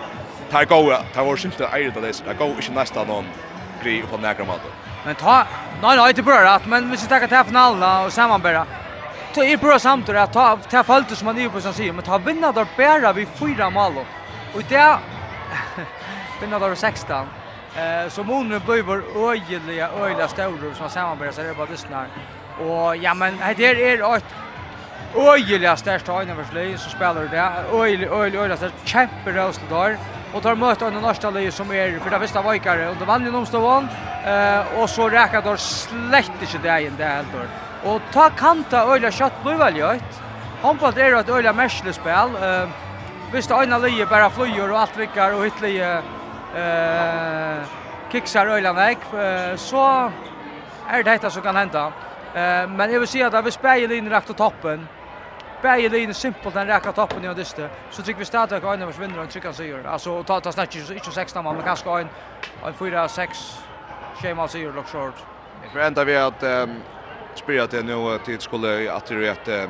tar 0.51 0.65
gå 0.65 0.97
tar 1.13 1.25
vår 1.25 1.37
syfte 1.37 1.65
är 1.65 1.79
det 1.79 2.01
det 2.01 2.33
går 2.37 2.47
inte 2.47 2.71
nästa 2.71 3.03
någon 3.03 3.25
grej 3.83 4.03
på 4.11 4.17
nägra 4.17 4.45
mat 4.45 4.61
men 5.05 5.15
ta 5.15 5.45
nej 5.81 5.97
nej 5.97 6.09
inte 6.09 6.23
bra 6.23 6.37
att 6.37 6.65
men 6.65 6.91
vi 6.91 6.97
ska 6.97 7.19
ta 7.19 7.27
till 7.27 7.43
finalen 7.45 8.05
och 8.05 8.13
sammanbära 8.13 8.65
Ta 9.33 9.43
i 9.43 9.57
bra 9.57 9.79
samtur 9.79 10.15
att 10.15 10.33
ta 10.33 10.57
ta 10.69 10.83
fallt 10.83 11.17
som 11.17 11.25
man 11.25 11.37
är 11.37 11.49
på 11.49 11.61
som 11.61 11.73
säger 11.73 11.93
men 11.93 12.03
ta 12.03 12.17
vinna 12.17 12.51
där 12.51 12.67
bära 12.77 13.13
vi 13.13 13.25
fyra 13.25 13.69
mål. 13.69 13.93
Och 14.55 14.63
det 14.69 14.97
vinna 16.41 16.59
där 16.59 16.75
16. 16.75 17.27
Eh 17.75 18.09
så 18.09 18.23
månen 18.23 18.61
blir 18.65 19.29
öjliga 19.29 19.89
öjliga 20.01 20.27
stor 20.27 20.73
som 20.77 20.89
samarbetar 20.89 21.31
så 21.31 21.41
det 21.41 21.53
bara 21.57 21.67
lyssnar. 21.71 22.07
Och 22.59 22.95
ja 22.95 23.13
men 23.13 23.37
det 23.57 23.65
är 23.65 23.75
är 23.75 24.17
ett 24.17 24.23
öjliga 25.15 25.77
störst 25.77 26.05
tagna 26.05 26.35
för 26.35 26.43
slöj 26.43 26.77
så 26.77 26.89
spelar 26.89 27.21
det 27.31 27.77
öjliga 27.77 28.11
öjliga 28.11 28.41
öjliga 28.41 28.57
så 28.57 28.69
kämpar 28.83 29.31
det 29.31 29.43
oss 29.43 29.59
där 29.69 29.97
och 30.33 30.43
tar 30.43 30.55
möte 30.55 30.85
en 30.85 30.93
nästa 30.93 31.29
norska 31.29 31.51
som 31.51 31.71
är 31.71 31.99
för 31.99 32.09
det 32.09 32.19
första 32.19 32.51
vikare 32.51 32.89
och 32.89 32.95
det 32.99 33.05
vann 33.05 33.25
ju 33.25 33.45
ståvan 33.45 33.87
eh 34.25 34.79
och 34.79 34.89
så 34.89 35.09
räkar 35.09 35.41
då 35.41 35.57
slett 35.57 36.31
inte 36.41 36.57
det 36.63 36.83
in 36.83 36.93
det 36.97 37.05
helt. 37.05 37.27
Och 37.83 38.01
ta 38.13 38.29
kanta 38.29 38.85
öjliga 38.93 39.11
kött 39.11 39.43
blir 39.43 39.53
väl 39.53 39.77
gjort. 39.77 40.11
Han 40.61 40.77
på 40.77 40.91
det 40.91 41.01
är 41.01 41.19
ett 41.19 41.29
öjliga 41.29 41.53
mästerspel. 41.53 42.29
spel. 42.29 42.63
Eh 42.63 42.69
visst 43.31 43.51
ena 43.51 43.77
löj 43.77 44.05
bara 44.05 44.29
flyger 44.29 44.71
och 44.71 44.79
allt 44.79 44.97
vickar 44.97 45.33
och 45.33 45.45
hittar 45.45 46.18
eh 46.55 47.63
kiksar 48.11 48.47
öliga 48.47 48.73
väg 48.73 48.97
så 49.55 50.11
är 50.87 51.03
det 51.03 51.11
detta 51.11 51.29
som 51.29 51.41
kan 51.41 51.55
hända. 51.55 51.93
Eh 52.33 52.67
men 52.67 52.93
jag 52.93 52.99
vill 52.99 53.07
säga 53.07 53.27
att 53.27 53.45
vi 53.45 53.51
spelar 53.51 53.95
in 53.95 54.09
rakt 54.09 54.27
på 54.27 54.33
toppen. 54.33 54.87
Bäge 55.61 55.89
linjen 55.89 56.13
simpelt 56.13 56.55
den 56.55 56.67
räcka 56.67 56.91
toppen 56.91 57.25
i 57.25 57.27
och. 57.27 57.69
Så 57.91 58.01
tycker 58.01 58.19
vi 58.19 58.25
starta 58.25 58.55
att 58.55 58.63
Öjnevers 58.63 58.95
försvinner 58.95 59.23
och 59.23 59.29
trycker 59.29 59.51
sig 59.51 59.69
ur. 59.69 59.87
Alltså 59.87 60.23
ta, 60.23 60.39
ta 60.41 60.51
snart 60.51 60.75
inte, 60.75 60.93
inte 60.93 61.11
16 61.11 61.43
man, 61.43 61.55
men 61.55 61.63
kanske 61.63 61.89
en, 61.89 62.07
en 62.65 62.73
4-6 62.73 63.27
schema 64.21 64.47
sig 64.47 64.61
gör 64.61 64.73
lock 64.73 64.87
short. 64.87 65.15
Jag 65.63 65.71
förväntar 65.71 66.05
vi 66.05 66.17
att 66.17 66.43
ehm 66.43 66.81
spela 67.35 67.67
till 67.67 67.85
nu 67.85 68.19
till 68.25 68.39
skulle 68.39 68.93
att 68.93 69.05
det 69.05 69.15
är 69.15 69.31
ett 69.31 69.69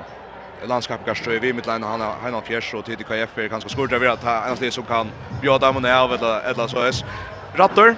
landskapet 0.67 1.05
kanske 1.05 1.23
strøy 1.23 1.39
vi 1.39 1.51
mittlein 1.51 1.83
han 1.83 2.01
han 2.01 2.33
har 2.33 2.41
fjärs 2.41 2.73
och 2.73 2.85
till 2.85 2.97
KF 2.97 3.37
är 3.37 3.47
ganska 3.47 3.69
skurt 3.69 3.91
över 3.91 4.07
att 4.07 4.23
han 4.23 4.63
är 4.63 4.71
som 4.71 4.85
kan 4.85 5.11
bjuda 5.41 5.71
dem 5.71 5.81
ner 5.81 6.13
eller 6.13 6.41
eller 6.49 6.67
så 6.67 6.79
är 6.79 7.05
Rattor? 7.55 7.95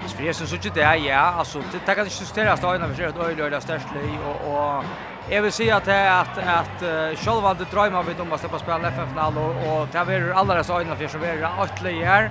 Hvis 0.00 0.18
vi 0.18 0.32
synes 0.32 0.52
ikke 0.52 0.70
det, 0.74 1.04
ja, 1.04 1.38
altså, 1.38 1.58
det, 1.58 1.80
det 1.86 1.94
kan 1.94 2.06
ikke 2.06 2.16
justere 2.20 2.56
støyene 2.56 2.88
for 2.88 2.96
seg 2.96 3.06
at 3.08 3.18
øyne 3.28 3.42
er 3.42 3.50
det 3.50 3.62
største 3.62 4.00
i, 4.04 4.14
og, 4.24 4.46
og 4.48 4.84
jeg 5.30 5.42
vil 5.42 5.52
si 5.52 5.68
at, 5.68 5.88
at, 5.88 6.38
at 6.38 6.82
uh, 6.82 7.18
selv 7.18 7.44
om 7.44 7.56
det 7.56 7.68
drømmer 7.72 8.02
vi 8.02 8.14
om 8.20 8.32
å 8.32 8.38
slippe 8.40 8.56
å 8.56 8.62
spille 8.62 8.90
FF-final, 8.90 9.36
og, 9.38 9.60
og 9.68 9.92
det 9.92 10.00
er 10.00 10.32
aller 10.40 10.62
støyene 10.62 10.96
for 10.96 11.04
seg 11.04 11.12
som 11.12 11.26
er 11.28 11.60
åttelig 11.64 11.94
her, 12.06 12.30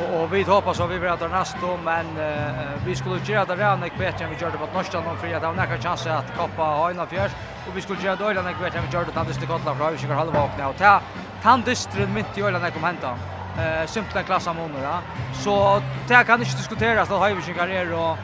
Och, 0.00 0.22
och 0.22 0.34
vi 0.34 0.42
hoppas 0.42 0.80
att 0.80 0.90
vi 0.90 0.98
vill 0.98 1.10
att 1.10 1.30
nästa 1.30 1.76
men 1.84 2.06
uh, 2.06 2.86
vi 2.86 2.94
skulle 2.94 3.20
göra 3.24 3.44
det 3.44 3.56
redan 3.56 3.82
ett 3.82 3.98
bättre 3.98 4.24
än 4.24 4.30
vi 4.30 4.36
gjorde 4.36 4.58
mot 4.58 4.74
Norrland 4.74 5.06
om 5.08 5.16
det 5.30 5.38
var 5.38 5.52
näka 5.52 5.78
chans 5.78 6.06
att 6.06 6.36
koppa 6.36 6.62
Hajna 6.62 7.06
fjärs 7.06 7.32
och 7.68 7.76
vi 7.76 7.80
skulle 7.80 8.02
göra 8.02 8.16
det 8.16 8.24
redan 8.24 8.46
ett 8.46 8.60
bättre 8.60 8.78
än 8.78 8.84
vi 8.90 8.96
gjorde 8.96 9.10
när 9.14 9.24
det 9.24 9.34
stod 9.34 9.48
kottla 9.48 9.74
från 9.74 9.86
Hajna 9.86 10.14
halva 10.14 10.40
vakna 10.40 10.68
och 10.68 10.76
ta 10.76 11.00
tandistren 11.42 12.12
mynt 12.14 12.38
i 12.38 12.42
Hajna 12.42 12.70
kom 12.70 12.84
hända 12.84 13.16
eh 13.58 13.86
simpla 13.86 14.22
klassar 14.22 14.54
månader 14.54 14.98
så 15.44 15.82
det 16.08 16.24
kan 16.24 16.42
inte 16.42 16.56
diskuteras 16.56 17.10
att 17.10 17.18
Hajna 17.18 17.64
är 17.66 17.94
och 17.94 18.18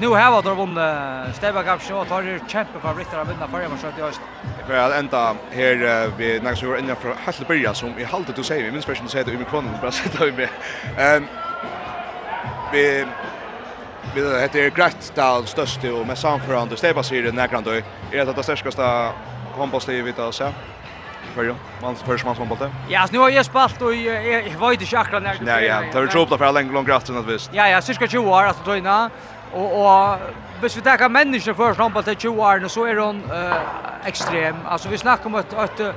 Nu 0.00 0.08
har 0.08 0.42
vi 0.42 0.48
det 0.48 0.54
vunnit 0.54 1.36
Steva 1.36 1.62
Kapsjö 1.62 1.94
och 1.94 2.08
tar 2.08 2.22
ju 2.22 2.40
kämpe 2.48 2.80
favoriter 2.80 3.18
att 3.18 3.28
vinna 3.28 3.48
förra 3.48 3.68
matchen 3.68 3.92
i 3.98 4.02
öst. 4.02 4.20
Det 4.58 4.72
går 4.72 4.80
att 4.80 4.92
ända 4.92 5.34
här 5.50 6.10
vi 6.16 6.40
när 6.40 6.54
så 6.54 6.66
för 6.66 6.94
från 6.94 7.16
Hasselberga 7.24 7.74
som 7.74 7.98
i 7.98 8.04
halvt 8.04 8.36
du 8.36 8.42
säger 8.42 8.72
min 8.72 8.82
special 8.82 9.08
säger 9.08 9.24
det 9.24 9.32
i 9.32 9.36
mikrofonen 9.36 9.74
bara 9.80 9.90
sätta 9.90 10.24
vi 10.24 10.32
med. 10.40 10.48
Ehm 10.98 11.26
vi 12.72 13.06
vi 14.14 14.40
heter 14.40 14.58
är 14.58 14.70
grätt 14.70 15.12
där 15.14 15.42
störst 15.42 15.84
och 15.84 16.06
med 16.06 16.18
samförande 16.18 16.76
Steva 16.76 17.02
sig 17.02 17.22
det 17.22 17.32
nägrand 17.32 17.64
då. 17.66 17.70
Är 17.70 17.82
det 18.10 18.22
att 18.22 18.36
det 18.36 18.42
största 18.42 19.12
handbollslivet 19.58 20.18
att 20.18 20.42
för 21.34 21.42
ju 21.42 21.54
man 21.82 21.96
först 21.96 22.24
man 22.24 22.34
som 22.36 22.48
bollen. 22.48 22.70
Ja, 22.88 23.06
nu 23.10 23.18
har 23.18 23.30
jag 23.30 23.44
spalt 23.44 23.82
och 23.82 23.94
jag 23.94 24.22
vet 24.70 24.80
inte 24.80 24.98
akkurat 24.98 25.22
när. 25.22 25.36
Nej, 25.40 25.64
ja, 25.64 25.80
det 25.92 25.98
är 25.98 26.02
ju 26.02 26.08
trubbel 26.08 26.38
för 26.38 26.52
länge 26.52 26.72
långt 26.72 26.88
rätt 26.88 27.06
sen 27.06 27.16
att 27.16 27.26
visst. 27.26 27.50
Ja, 27.54 27.68
ja, 27.68 27.82
cirka 27.82 28.06
20 28.06 28.30
år 28.30 28.42
att 28.44 28.64
då 28.64 28.76
innan. 28.76 29.10
Och 29.52 29.82
och 29.82 30.18
hvis 30.60 30.76
vi 30.76 30.80
tar 30.80 31.08
människor 31.08 31.54
för 31.54 31.74
framför 31.74 32.02
till 32.02 32.16
20 32.16 32.42
år 32.42 32.68
så 32.68 32.84
är 32.84 32.96
hon 32.96 33.22
eh 33.30 33.82
extrem. 34.04 34.56
Alltså 34.68 34.88
vi 34.88 34.98
snackar 34.98 35.26
om 35.26 35.34
ett 35.34 35.52
ett 35.52 35.94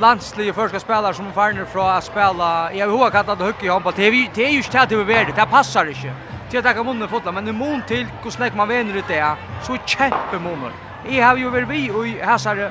landslige 0.00 0.52
första 0.52 0.80
spelare 0.80 1.14
som 1.14 1.32
farnar 1.32 1.64
från 1.64 1.88
att 1.88 2.04
spela 2.04 2.72
Jag 2.72 2.88
har 2.88 3.10
kan 3.10 3.26
det 3.26 3.44
hugga 3.44 3.62
i 3.62 3.68
handboll. 3.68 3.92
Det 3.96 4.06
är 4.06 4.12
ju 4.12 4.26
det 4.34 4.44
är 4.44 4.50
ju 4.50 4.62
stad 4.62 4.92
över 4.92 5.24
det. 5.24 5.32
Det 5.36 5.46
passar 5.46 5.86
inte. 5.86 6.12
Till 6.50 6.58
att 6.58 6.76
ta 6.76 6.84
munnen 6.84 7.08
fotboll 7.08 7.34
men 7.34 7.44
nu 7.44 7.52
mon 7.52 7.82
till 7.82 8.06
hur 8.22 8.30
snack 8.30 8.54
man 8.54 8.68
vänner 8.68 8.96
ut 8.96 9.08
det 9.08 9.36
så 9.62 9.76
kämpe 9.86 10.38
munnen. 10.46 10.72
Jag 11.08 11.26
har 11.26 11.36
ju 11.36 11.50
väl 11.50 11.64
vi 11.64 11.90
och 11.90 12.04
här 12.28 12.38
så 12.38 12.70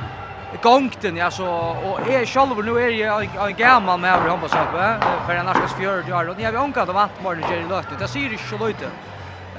gångten 0.61 1.31
så, 1.31 1.47
och 1.85 2.07
är 2.09 2.25
själv 2.25 2.65
nu 2.65 2.79
är 2.79 2.89
jag 2.89 3.49
en 3.49 3.55
gammal 3.55 3.99
med 3.99 4.11
handbollshoppe 4.11 4.97
för 5.25 5.35
annars 5.35 5.57
ska 5.57 5.67
40 5.67 6.13
år 6.13 6.29
och 6.29 6.37
ni 6.37 6.43
har 6.43 6.51
ju 6.51 6.57
ankat 6.57 6.89
vant 6.89 7.23
morgon 7.23 7.53
i 7.53 7.69
lötet. 7.69 7.99
Det 7.99 8.07
ser 8.07 8.19
ju 8.19 8.37
så 8.37 8.67
lite. 8.67 8.87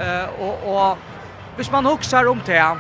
Eh 0.01 0.29
och 0.41 0.57
och 0.75 0.99
hvis 1.57 1.73
man 1.73 1.87
huxar 1.87 2.27
om 2.27 2.41
det 2.47 2.77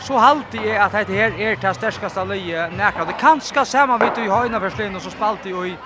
så 0.00 0.18
halt 0.18 0.46
det 0.52 0.78
att 0.78 0.92
det 0.92 1.14
här 1.14 1.40
är 1.40 1.56
det 1.56 1.74
starkaste 1.74 2.24
läget 2.24 2.76
näka. 2.76 3.04
Det 3.04 3.12
kanske 3.20 3.64
samma 3.64 3.98
vet 3.98 4.14
du 4.14 4.24
i 4.24 4.28
höjna 4.28 4.60
förslin 4.60 4.96
och 4.96 5.02
så 5.02 5.10
spalt 5.10 5.42
det 5.42 5.50
i 5.50 5.76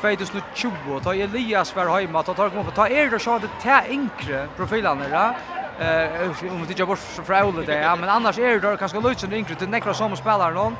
2020 0.00 0.70
och 0.94 1.02
ta 1.02 1.14
Elias 1.14 1.76
var 1.76 2.00
hemma 2.00 2.22
ta 2.22 2.34
tag 2.34 2.52
på 2.64 2.70
ta 2.70 2.88
er 2.88 3.14
och 3.14 3.20
så 3.20 3.38
det 3.38 3.48
te 3.62 3.92
inkre 3.92 4.48
profilerna 4.56 5.08
där. 5.08 5.32
Eh 5.80 6.52
om 6.52 6.66
det 6.68 6.78
jobbar 6.78 6.96
så 6.96 7.22
fraule 7.22 7.62
det 7.66 7.80
ja 7.80 7.96
men 7.96 8.08
annars 8.08 8.38
är 8.38 8.60
det 8.60 8.76
kanske 8.76 9.00
lite 9.00 9.36
inkre 9.36 9.54
till 9.54 9.68
nekra 9.68 9.94
som 9.94 10.16
spelar 10.16 10.50
någon. 10.50 10.76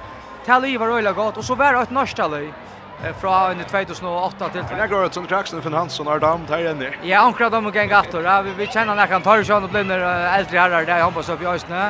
Tali 0.47 0.77
var 0.77 0.89
öliga 0.89 1.13
gott 1.13 1.37
och 1.37 1.45
så 1.45 1.55
var 1.55 1.83
ett 1.83 1.91
norsk 1.91 2.17
tali 2.17 2.53
fra 3.21 3.51
under 3.51 3.65
2008 3.65 4.49
til. 4.53 4.65
Det 4.71 4.91
går 4.91 5.05
ut 5.05 5.15
som 5.15 5.27
Kraksen 5.27 5.63
för 5.63 5.71
Hansson 5.71 6.07
har 6.07 6.19
damt 6.19 6.51
här 6.51 6.71
inne. 6.71 6.91
Ja, 7.03 7.21
han 7.21 7.51
dem 7.51 7.67
om 7.67 7.73
gäng 7.73 7.89
gator. 7.89 8.23
Ja, 8.23 8.43
vi, 8.43 8.51
vi 8.57 8.67
känner 8.67 8.95
när 8.95 9.07
han 9.07 9.23
tar 9.23 9.43
sig 9.43 9.55
och 9.55 9.69
blir 9.69 9.91
äldre 9.91 10.59
herrar 10.59 10.85
där 10.85 10.93
han 10.93 11.03
hoppas 11.03 11.29
upp 11.29 11.43
i 11.43 11.47
Östnö. 11.47 11.89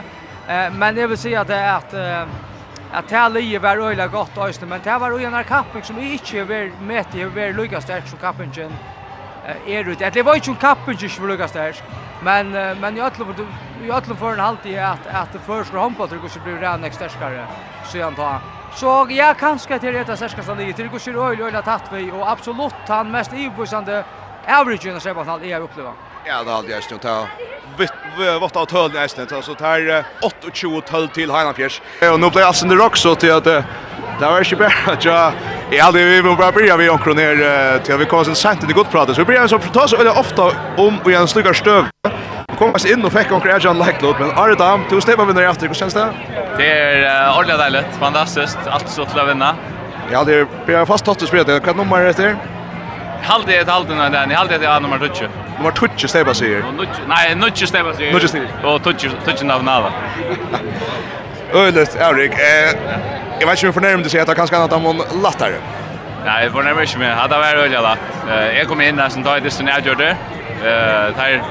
Eh, 0.49 0.73
men 0.73 0.97
jag 0.97 1.09
vill 1.09 1.19
säga 1.19 1.41
att 1.41 1.49
det 1.49 1.55
är 1.55 1.77
att 1.77 1.95
att 2.93 3.09
det 3.09 3.17
här 3.17 3.31
livet 3.31 3.63
var 3.63 3.89
öjla 3.89 4.07
gott 4.07 4.39
Östnö, 4.39 4.67
men 4.67 4.81
det 4.85 4.91
här 4.91 4.99
var 4.99 5.19
ju 5.19 5.25
en 5.25 5.45
kappning 5.45 5.83
som 5.83 5.99
inte 5.99 6.45
var 6.45 6.83
med 6.83 7.07
i 7.15 7.25
var 7.25 7.63
lika 7.63 7.81
stark 7.81 8.09
som 8.09 8.19
kappningen 8.19 8.73
är 9.67 9.89
ut. 9.89 9.99
Det 9.99 10.23
var 10.23 10.35
ju 10.35 10.43
en 10.49 10.57
kappningen 10.57 11.09
som 11.11 11.25
var 11.25 11.33
lika 11.33 11.49
stark. 11.49 11.83
Men 12.23 12.51
men 12.81 12.97
jag 12.97 13.15
tror 13.15 13.35
jag 13.89 14.05
tror 14.05 14.17
för 14.17 14.33
en 14.33 14.41
halvtid 14.41 14.79
att 14.79 15.07
att 15.07 15.33
det 15.33 15.39
första 15.39 15.79
handbollen 15.79 16.21
blir 16.45 16.59
bli 16.59 16.67
rätt 16.67 16.95
starkare. 16.95 17.47
Så 17.85 17.99
jag 17.99 18.07
antar 18.07 18.41
Så 18.79 19.07
ja, 19.11 19.33
kanskje 19.35 19.79
til 19.83 19.97
dette 19.97 20.15
særskast 20.17 20.49
han 20.49 20.61
i. 20.63 20.73
Til 20.73 20.87
Gusir 20.89 21.17
Øyl, 21.19 21.41
tatt 21.67 21.89
vi, 21.91 22.05
og 22.15 22.23
absolutt 22.31 22.87
han 22.87 23.11
mest 23.11 23.33
ibuisande 23.35 24.05
avrigen 24.47 24.95
av 24.95 25.03
Sebastian 25.03 25.43
i 25.43 25.51
er 25.51 25.65
oppleva. 25.67 25.97
Ja, 26.27 26.45
det 26.47 26.53
har 26.53 26.69
jeg 26.71 26.87
snutt 26.87 27.03
ta 27.03 27.25
Vått 28.39 28.57
av 28.59 28.67
tøl 28.71 28.95
i 28.95 29.01
Eisnet, 29.03 29.35
så 29.43 29.55
det 29.59 29.67
er 29.91 30.07
28 30.23 30.81
tøl 30.87 31.09
til 31.15 31.31
Heinafjers. 31.35 31.81
Og 32.07 32.21
nå 32.23 32.31
ble 32.31 32.43
jeg 32.47 32.79
rock, 32.79 32.97
så 32.97 33.17
til 33.19 33.35
at 33.35 33.45
det 33.49 34.23
var 34.23 34.47
ikke 34.47 34.61
bare 34.63 34.95
at 34.95 35.05
jag 35.05 35.35
Ja, 35.71 35.91
det 35.93 36.05
vi 36.05 36.23
må 36.23 36.37
bara 36.37 36.53
börja 36.53 36.77
vi 36.77 36.89
omkring 36.89 37.17
ner 37.17 37.79
till 37.85 37.99
vi 37.99 38.07
kommer 38.07 38.25
sen 38.25 38.35
sent 38.35 38.71
i 38.71 38.75
prata. 38.75 39.15
Så 39.15 39.21
Vi 39.21 39.25
börjar 39.25 39.47
så 39.49 39.59
ta 39.59 39.89
så 39.89 40.11
ofta 40.11 40.51
om 40.77 41.01
vi 41.05 41.15
en 41.15 41.29
sluggar 41.29 41.53
stöv 41.53 41.85
kom 42.59 42.75
oss 42.75 42.85
in 42.87 43.05
och 43.05 43.13
fick 43.13 43.33
onkel 43.33 43.51
Erjan 43.51 43.79
Laklot 43.79 44.17
men 44.21 44.31
är 44.31 44.49
du 44.49 44.55
dam 44.55 44.85
två 44.91 45.01
steg 45.01 45.27
vinner 45.27 45.43
efter 45.43 45.67
hur 45.67 45.75
känns 45.75 45.95
det? 45.95 46.09
Det 46.57 46.71
är 46.71 47.31
uh, 47.31 47.39
ordentligt 47.39 47.59
deiligt, 47.59 47.97
fantastiskt, 48.01 48.59
allt 48.71 48.89
så 48.89 49.05
till 49.05 49.21
att 49.21 49.29
vinna. 49.29 49.55
Ja, 50.13 50.25
det 50.25 50.49
blir 50.67 50.85
fast 50.85 51.05
tatt 51.05 51.23
att 51.23 51.29
spela. 51.29 51.61
Vad 51.61 51.77
nummer 51.77 52.01
är 52.01 52.13
det? 52.13 52.37
Halde 53.23 53.55
ett 53.55 53.69
halde 53.69 53.95
när 53.95 54.11
den, 54.11 54.31
halde 54.31 54.59
det 54.59 54.67
är 54.67 54.81
nummer 54.81 55.11
20. 55.15 55.29
Nummer 55.57 55.73
20 55.97 56.09
steg 56.09 56.25
bara 56.25 56.35
säger. 56.35 56.65
Nej, 57.09 57.53
20 57.55 57.67
steg 57.67 57.85
bara 57.85 57.95
säger. 57.95 58.21
20 58.21 58.29
steg. 58.29 58.43
Och 58.65 58.81
20 58.99 59.11
20 59.39 59.53
av 59.53 59.65
nava. 59.65 59.93
Ölet, 61.53 61.97
Erik. 61.97 62.33
Eh, 62.33 62.39
jag 63.41 63.47
vet 63.47 63.57
inte 63.57 63.67
hur 63.67 63.73
förnärmd 63.73 64.03
du 64.03 64.09
säger 64.09 64.23
att 64.23 64.29
det 64.29 64.35
kanske 64.35 64.57
annat 64.57 64.73
om 64.73 64.85
hon 64.85 64.97
lattare. 65.23 65.55
Nej, 66.25 66.45
jag 66.45 66.53
förnärmer 66.53 66.83
inte 66.83 66.99
mig. 66.99 67.17
Det 67.29 67.37
var 67.37 67.45
ölet. 67.45 67.99
Jag 68.57 68.69
kom 68.69 68.81
in 68.81 68.97
där 68.97 69.09
som 69.09 69.23
tar 69.23 69.41
det 69.41 69.51
som 69.51 69.67
jag 69.67 69.87
gjorde. 69.87 70.09
Eh, 70.09 71.17
tar 71.17 71.43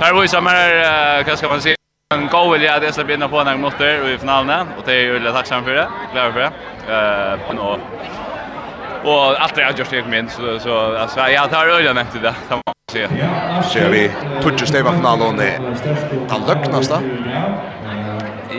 Här 0.00 0.12
var 0.12 0.22
ju 0.22 0.28
som 0.28 0.46
här, 0.46 1.24
vad 1.24 1.38
ska 1.38 1.48
man 1.48 1.60
säga, 1.60 1.74
en 2.14 2.26
god 2.26 2.52
vilja 2.52 2.78
det 2.78 2.92
SLB 2.92 3.06
vinner 3.06 3.28
på 3.28 3.36
några 3.36 3.56
minuter 3.56 4.08
i 4.08 4.18
finalen. 4.18 4.66
Och 4.78 4.82
det 4.86 4.92
är 4.92 5.00
ju 5.00 5.12
väldigt 5.12 5.34
tacksam 5.34 5.64
för 5.64 5.70
det, 5.74 5.88
glad 6.12 6.32
för 6.32 6.40
det. 6.40 6.50
Uh, 6.92 7.58
och, 7.60 7.78
och 9.04 9.42
allt 9.42 9.54
det 9.54 9.62
jag 9.62 9.78
just 9.78 9.90
kom 9.90 10.14
in, 10.14 10.28
så, 10.28 10.58
så 10.58 10.96
alltså, 10.96 11.20
jag 11.20 11.50
tar 11.50 11.66
öliga 11.66 11.92
nämnt 11.92 12.16
i 12.16 12.18
det. 12.18 12.34
Se. 12.92 13.08
Ser 13.72 13.88
vi 13.88 14.10
touch 14.42 14.68
steva 14.68 14.92
finalen 14.92 15.40
är 15.40 15.60
han 16.30 16.40
löknast 16.46 16.92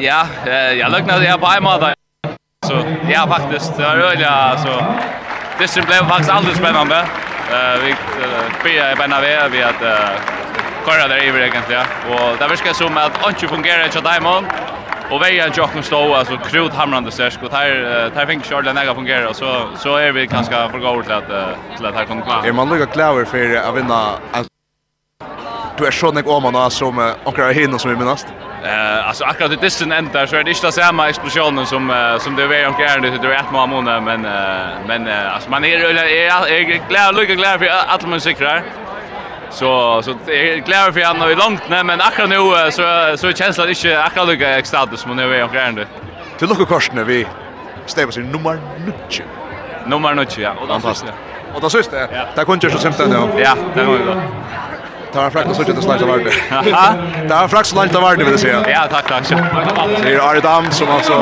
Ja, 0.02 0.26
jag 0.74 0.92
löknade 0.92 1.26
jag 1.26 1.40
på 1.40 1.48
hemma 1.48 1.94
Så 2.68 2.74
ja 3.12 3.28
faktiskt 3.28 3.78
det 3.78 3.84
är 3.84 3.98
öliga 3.98 4.58
så 4.58 4.70
det 5.60 5.86
blev 5.86 6.08
faktiskt 6.10 6.30
alldeles 6.30 6.58
spännande. 6.58 6.98
Eh 7.52 7.80
vi 7.84 7.96
blir 8.64 8.96
bara 8.96 9.48
vi 9.50 9.64
att 9.64 9.82
köra 10.86 11.08
där 11.08 11.28
över 11.28 11.40
egentligen. 11.40 11.86
Och 12.10 12.38
där 12.40 12.48
verkar 12.48 12.74
som 12.74 12.98
att 12.98 13.28
inte 13.30 13.48
fungerar 13.48 13.86
inte 13.86 14.02
Diamond. 14.02 14.48
Och 15.12 15.22
vi 15.22 15.40
är 15.40 15.56
ju 15.56 15.62
också 15.62 15.82
stå 15.82 16.14
alltså 16.16 16.38
krut 16.38 16.74
hamrande 16.74 17.12
särsk 17.12 17.44
och 17.44 17.52
här 17.52 18.12
här 18.16 18.26
fick 18.26 18.46
Charles 18.46 18.76
lägga 18.76 18.96
fungera 18.96 19.34
så 19.34 19.68
så 19.78 19.96
är 19.96 20.12
vi 20.12 20.26
ganska 20.26 20.70
för 20.70 20.80
gå 20.80 21.04
till 21.04 21.12
att 21.12 21.28
till 21.78 21.86
att 21.86 21.96
här 21.96 22.06
kommer 22.06 22.22
kvar. 22.22 22.46
Är 22.46 22.52
man 22.52 22.70
lugg 22.70 22.92
klar 22.92 23.26
för 23.26 23.56
att 23.56 23.76
vinna 23.76 24.14
du 25.78 25.88
är 25.88 25.92
sån 25.92 26.28
om 26.28 26.44
man 26.44 26.72
som 26.72 27.14
åker 27.26 27.54
hinner 27.54 27.78
som 27.78 27.92
vi 27.92 28.06
minst. 28.06 28.28
Eh 28.64 29.08
alltså 29.08 29.24
akkurat 29.24 29.52
i 29.52 29.56
dissen 29.56 29.92
ända 29.92 30.28
så 30.28 30.36
är 30.36 30.44
det 30.44 30.52
inte 30.52 30.72
samma 30.72 31.10
explosionen 31.10 31.66
som 31.66 32.16
som 32.20 32.36
det 32.36 32.48
var 32.48 32.68
omkring 32.68 33.02
det 33.02 33.28
det 33.28 33.36
är 33.36 33.40
ett 33.40 33.52
månad 33.52 34.04
men 34.04 34.22
men 34.88 35.08
alltså 35.08 35.50
man 35.50 35.64
är 35.64 35.80
är 35.84 36.88
glad 36.90 37.16
lugg 37.16 37.28
glad 37.28 37.60
för 37.60 37.70
att 37.88 38.08
man 38.08 38.22
sikrar. 38.22 38.64
Så 39.51 40.01
så 40.01 40.15
jag 40.27 40.36
är 40.36 40.58
glad 40.58 40.93
för 40.93 41.01
han 41.01 41.22
är 41.22 41.36
långt 41.36 41.62
nej 41.70 41.84
men 41.84 42.01
akkurat 42.01 42.29
nu 42.29 42.72
så 42.72 43.17
så 43.17 43.31
känslan 43.31 43.67
är 43.67 43.70
inte 43.70 44.03
akkurat 44.03 44.27
lika 44.27 44.58
extatisk 44.58 45.03
som 45.03 45.15
nu 45.15 45.36
är 45.36 45.39
jag 45.39 45.75
det. 45.75 45.88
Till 46.38 46.50
lucka 46.50 46.65
kosten 46.65 47.05
vi 47.05 47.27
stävs 47.86 48.17
i 48.17 48.20
nummer 48.20 48.60
9. 48.86 49.25
Nummer 49.86 50.13
9 50.13 50.25
ja. 50.38 50.51
Och 50.62 50.67
då 50.67 50.93
så. 50.93 51.05
Och 51.53 51.62
då 51.62 51.70
så 51.70 51.77
det. 51.77 52.10
Där 52.36 52.46
kunde 52.46 52.67
ju 52.67 52.74
så 52.74 52.79
simpelt 52.79 53.12
då. 53.12 53.29
Ja, 53.39 53.55
det 53.74 53.84
var 53.84 53.93
ju 53.93 54.22
Tar 55.13 55.22
han 55.22 55.31
frakt 55.31 55.55
så 55.55 55.62
inte 55.62 55.81
släta 55.81 56.05
vart. 56.05 56.22
Ja. 56.50 56.93
Tar 57.29 57.36
han 57.36 57.50
frakt 57.50 57.67
så 57.67 57.75
långt 57.75 57.93
vart 57.93 58.17
vill 58.17 58.39
säga. 58.39 58.65
Ja, 58.70 58.88
tack 58.91 59.08
tack. 59.08 59.29
Det 60.03 60.13
är 60.13 60.29
Arne 60.29 60.39
Dam 60.39 60.72
som 60.72 60.89
alltså 60.89 61.13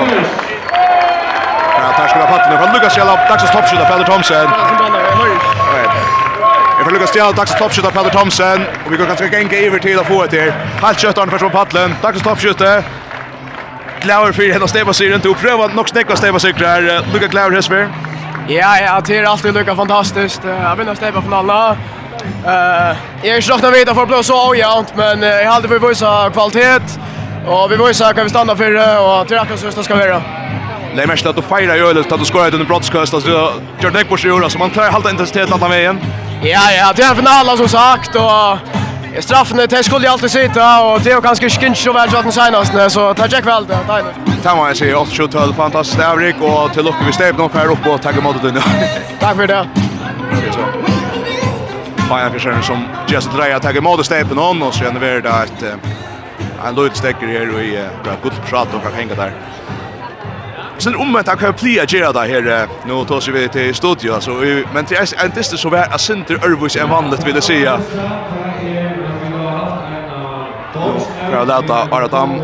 Ja, 1.81 1.93
tack 1.97 2.09
ska 2.09 2.19
du 2.19 2.25
ha 2.25 2.37
patten. 2.37 2.73
Lucas 2.73 2.97
Jalap, 2.97 3.19
tack 3.27 3.41
så 3.41 3.47
stoppskjuta 3.47 3.85
Pelle 3.85 4.05
Thomsen. 4.05 4.47
Jag 6.79 6.85
får 6.85 6.93
lycka 6.93 7.07
stjäl 7.07 7.35
dags 7.35 7.55
toppskytta 7.57 7.91
Pelle 7.91 8.09
Thomsen 8.09 8.61
och 8.85 8.91
vi 8.91 8.97
går 8.97 9.05
kanske 9.05 9.27
gänga 9.27 9.57
över 9.57 9.79
till 9.79 9.99
att 9.99 10.07
få 10.07 10.23
ett 10.23 10.31
här. 10.31 10.53
Halt 10.81 10.99
köttan 10.99 11.29
först 11.29 11.43
på 11.43 11.49
paddeln. 11.49 11.95
Dags 12.01 12.21
toppskytte. 12.21 12.83
Glauer 14.01 14.31
för 14.31 14.53
henne 14.53 14.67
stäva 14.67 14.93
sig 14.93 15.09
runt 15.09 15.25
och 15.25 15.37
pröva 15.37 15.65
att 15.65 15.75
nog 15.75 15.89
snäcka 15.89 16.15
stäva 16.15 16.39
sig 16.39 16.53
där. 16.53 17.05
Lucka 17.13 17.27
Glauer 17.27 17.51
Hesper. 17.51 17.89
Ja, 18.47 18.79
ja, 18.79 19.01
det 19.05 19.17
är 19.17 19.23
alltid 19.23 19.53
lukka 19.53 19.75
fantastiskt. 19.75 20.41
Jag 20.43 20.75
vinner 20.75 20.95
stäva 20.95 21.21
finalen. 21.21 21.77
Eh, 22.45 22.97
jag 23.23 23.37
är 23.37 23.41
sjokad 23.41 23.71
vet 23.71 23.89
att 23.89 23.95
för 23.95 24.05
blå 24.05 24.23
så 24.23 24.49
ojämnt, 24.49 24.93
men 24.95 25.21
jag 25.21 25.51
hade 25.51 25.67
för 25.67 25.79
vissa 25.79 26.29
kvalitet 26.29 26.99
och 27.47 27.71
vi 27.71 27.75
visar 27.87 28.13
kan 28.13 28.23
vi 28.23 28.29
stanna 28.29 28.55
för 28.55 28.99
och 28.99 29.27
till 29.27 29.37
att 29.37 29.59
så 29.75 29.83
ska 29.83 29.95
vara. 29.95 30.21
Det 30.95 31.03
är 31.03 31.07
mest 31.07 31.25
att 31.25 31.35
du 31.35 31.41
firar 31.41 31.75
ju 31.75 31.89
eller 31.89 32.13
att 32.13 32.19
du 32.19 32.25
skorar 32.25 32.53
under 32.53 32.65
brottskast 32.65 33.13
alltså 33.13 33.29
gör 33.79 33.91
det 33.91 34.05
på 34.05 34.17
sig 34.17 34.31
så 34.49 34.57
man 34.59 34.69
klarar 34.69 34.91
hålla 34.91 35.09
intensitet 35.09 35.51
alla 35.51 35.61
han 35.61 35.71
vägen. 35.71 35.99
Ja, 36.41 36.71
ja, 36.71 36.93
det 36.95 37.03
är 37.03 37.09
en 37.09 37.15
final 37.15 37.57
som 37.57 37.67
sagt 37.69 38.15
och 38.15 38.57
straffen 39.23 39.57
det 39.69 39.83
skulle 39.83 40.05
ju 40.05 40.11
alltid 40.11 40.31
sitta 40.31 40.83
och 40.83 41.01
det 41.01 41.11
är 41.11 41.21
ganska 41.21 41.49
skinch 41.49 41.87
och 41.87 41.95
väl 41.95 42.09
den 42.09 42.31
senaste 42.31 42.89
så 42.89 43.13
tack 43.13 43.33
jag 43.33 43.41
väl 43.41 43.65
det 43.67 43.77
där. 43.87 44.03
Tamma 44.43 44.73
säger 44.73 44.95
8-12 44.95 45.53
fantastiskt 45.53 46.01
avrik 46.03 46.35
och 46.41 46.73
till 46.73 46.83
lucka 46.83 46.97
vi 47.05 47.13
stäpp 47.13 47.37
någon 47.37 47.49
här 47.53 47.71
upp 47.71 47.87
och 47.87 48.01
tagga 48.01 48.21
mot 48.21 48.41
den. 48.41 48.53
Tack 49.19 49.35
för 49.35 49.47
det. 49.47 49.67
Bayern 52.09 52.31
Fischer 52.33 52.61
som 52.61 52.87
just 53.07 53.31
dreja 53.31 53.59
tagga 53.59 53.81
mot 53.81 54.05
steppen 54.05 54.39
on 54.39 54.61
och 54.61 54.73
så 54.73 54.83
är 54.83 55.21
det 55.21 55.31
att 55.31 55.63
en 56.67 56.75
lutstecker 56.75 57.27
här 57.27 57.55
och 57.55 57.61
i 57.61 57.87
bra 58.03 58.13
gott 58.23 58.49
prat 58.49 58.67
och 58.73 58.83
kan 58.83 58.93
hänga 58.93 59.15
där. 59.15 59.31
Sen 60.79 60.95
om 60.95 61.23
jag 61.25 61.39
kan 61.39 61.53
plia 61.53 61.85
gera 61.85 62.11
det 62.11 62.19
här 62.19 62.67
nu 62.85 63.05
tar 63.05 63.19
sig 63.19 63.33
vi 63.33 63.47
till 63.47 63.75
studio 63.75 64.19
så 64.19 64.31
men 64.73 64.85
det 64.89 64.95
är 64.95 65.25
en 65.25 65.31
distans 65.31 65.61
så 65.61 65.69
vär 65.69 65.93
att 65.93 66.01
center 66.01 66.35
Örvus 66.45 66.75
är 66.75 66.87
vanligt 66.87 67.27
vill 67.27 67.41
säga. 67.41 67.79
Fra 71.31 71.45
data 71.45 71.87
Aradam 71.91 72.41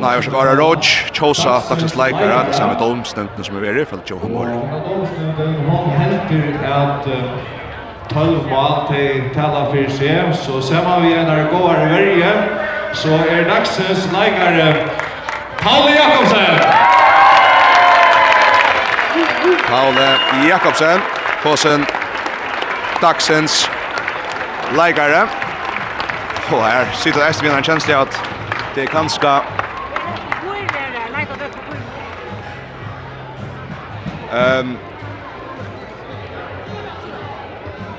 Nei, 0.00 0.10
jeg 0.14 0.24
skal 0.24 0.32
være 0.32 0.56
Roj, 0.60 0.82
Kjosa, 1.12 1.54
Dagsens 1.68 1.96
Leikere, 1.96 2.44
det 2.46 2.54
samme 2.54 2.76
domstentene 2.80 3.44
som 3.44 3.56
er 3.56 3.60
veri, 3.60 3.84
for 3.84 3.96
det 3.96 4.04
er 4.04 4.14
jo 4.14 4.18
humor. 4.18 4.46
Heldur 5.98 6.54
att 6.64 7.08
12 8.12 8.48
mål 8.50 8.86
til 8.90 9.22
tala 9.34 9.64
fyrir 9.72 9.90
seg, 9.90 10.36
så 10.44 10.60
ser 10.60 10.84
man 10.84 11.02
vi 11.02 11.12
en 11.12 11.48
gåar 11.50 11.88
verje, 11.90 12.32
så 12.92 13.18
er 13.30 13.48
Dagsens 13.50 14.08
leikare 14.12 14.74
Paul 15.58 15.90
Jakobsen! 15.90 17.07
Paule 19.68 20.08
Jakobsen, 20.48 21.00
Posen, 21.42 21.86
Dagsens, 23.00 23.70
Leikare. 24.76 25.28
Og 26.50 26.64
her 26.70 26.86
sitter 26.92 27.20
det 27.20 27.30
Estvinn 27.30 27.62
kjenslig 27.62 27.96
at 27.96 28.20
det 28.74 28.84
er 28.84 28.92
ganske... 28.92 29.28
Um, 34.28 34.76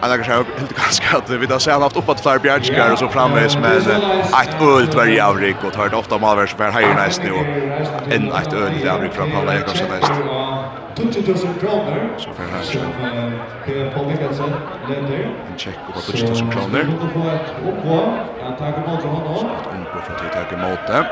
Han 0.02 0.10
har 0.10 0.18
kanske 0.18 0.34
helt 0.34 0.78
ganska 0.78 1.18
att 1.18 1.30
vi 1.30 1.46
har 1.46 1.60
sen 1.60 1.82
haft 1.82 1.98
uppåt 1.98 2.20
fler 2.20 2.40
bjärskar 2.40 2.92
och 2.92 3.00
så 3.00 3.08
framvis 3.10 3.56
men 3.56 3.78
ett 4.42 4.62
ölt 4.62 4.94
var 4.96 5.06
jävligt 5.06 5.64
och 5.64 5.76
hört 5.76 5.94
ofta 5.94 6.16
om 6.16 6.22
som 6.48 6.58
för 6.58 6.72
höjer 6.72 6.96
näst 6.96 7.22
nu 7.24 7.34
en 8.16 8.32
ett 8.32 8.54
ölt 8.54 8.84
jävligt 8.84 9.14
från 9.14 9.36
alla 9.36 9.54
jag 9.54 9.66
kanske 9.66 9.86
näst. 9.86 10.12
Så 12.18 12.34
för 12.34 12.44
här 12.44 12.62
som 12.62 12.82
på 13.96 14.04
vilket 14.10 14.36
sätt 14.36 14.46
länder 14.90 15.36
en 15.52 15.58
check 15.58 15.76
på 15.94 16.02
2000 16.02 16.52
kronor. 16.52 16.86
Han 18.44 18.58
tar 18.58 18.68
emot 18.68 19.04
honom. 19.04 19.50
får 19.94 20.02
för 20.02 20.14
att 20.14 20.50
ta 20.50 20.56
emot 20.56 20.80
det. 20.88 21.06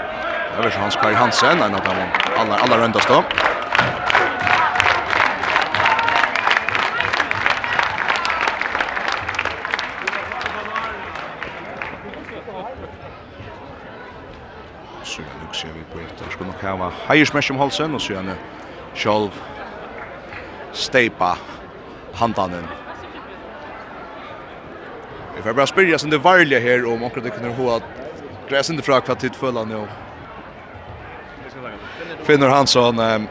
Det 0.62 0.68
är 0.68 0.80
Hans 0.80 0.96
Kai 0.96 1.14
Hansen, 1.14 1.62
en 1.62 1.76
av 1.76 1.82
de 1.82 1.96
alla, 2.40 2.56
allra 2.56 2.78
röndaste. 2.78 3.24
ja, 16.88 16.94
heiersmesh 17.08 17.52
om 17.52 17.58
halsen 17.58 17.96
och 17.96 18.02
så 18.02 18.14
gärna 18.14 18.34
själv 18.96 19.30
stepa 20.72 21.38
handanen. 22.14 22.68
Vi 25.36 25.42
får 25.42 25.54
bara 25.54 25.68
spyrja 25.68 26.00
sin 26.00 26.10
det 26.10 26.18
varliga 26.18 26.60
här 26.60 26.94
om 26.94 27.04
akkurat 27.04 27.24
det 27.24 27.30
kunde 27.30 27.50
ha 27.50 27.78
att 27.78 27.84
gräs 28.50 28.70
inte 28.70 28.84
fråga 28.84 29.02
kvart 29.02 29.20
tid 29.20 29.36
fulla 29.36 29.64
nu. 29.64 29.88
Finner 32.24 32.50
Hansson 32.50 33.00
ehm 33.00 33.28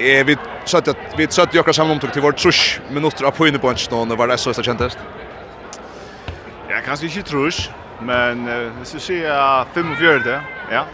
är 0.00 0.24
vi 0.24 0.36
så 0.64 0.78
att 0.78 0.96
vi 1.16 1.26
så 1.30 1.42
att 1.42 1.54
jag 1.54 1.74
samman 1.74 1.98
til 1.98 2.10
till 2.10 2.22
vårt 2.22 2.40
sush 2.40 2.80
minuter 2.90 3.30
på 3.30 3.46
inne 3.46 3.58
på 3.58 3.68
en 3.68 3.76
stånd 3.76 4.12
var 4.12 4.28
det 4.28 4.38
så 4.38 4.52
det 4.52 4.64
kändes. 4.64 4.98
Ja, 6.70 6.80
kanskje 6.84 7.06
ikke 7.06 7.22
trusch, 7.22 7.70
men 8.00 8.48
uh, 8.48 8.72
hvis 8.78 8.88
ser 8.88 8.98
sier 8.98 9.66
45, 9.74 10.40
ja. 10.70 10.84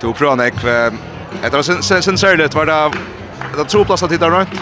Du 0.00 0.06
to 0.06 0.12
prøvene 0.16 0.46
jeg 0.48 0.54
etter 1.44 1.58
å 1.60 1.62
sensere 1.92 2.38
litt, 2.40 2.54
var 2.56 2.64
det 2.70 2.76
det 3.56 3.66
tro 3.68 3.84
plass 3.84 4.02
att 4.02 4.12
hitta 4.12 4.30
runt? 4.30 4.54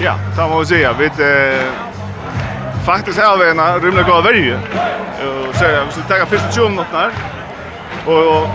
Ja, 0.00 0.18
det 0.36 0.48
må 0.48 0.58
vi 0.58 0.66
si. 0.66 0.86
Vi 0.98 1.06
eh, 1.06 1.64
faktiskt 2.84 3.18
är 3.18 3.36
vi 3.36 3.50
en 3.50 3.80
rymlig 3.80 4.04
god 4.04 4.24
värje. 4.24 4.58
Och 5.48 5.54
så 5.54 5.64
vi 5.64 5.92
skulle 5.92 6.20
ta 6.20 6.26
första 6.26 6.52
20 6.52 6.68
minuterna 6.68 7.10
Og 8.06 8.48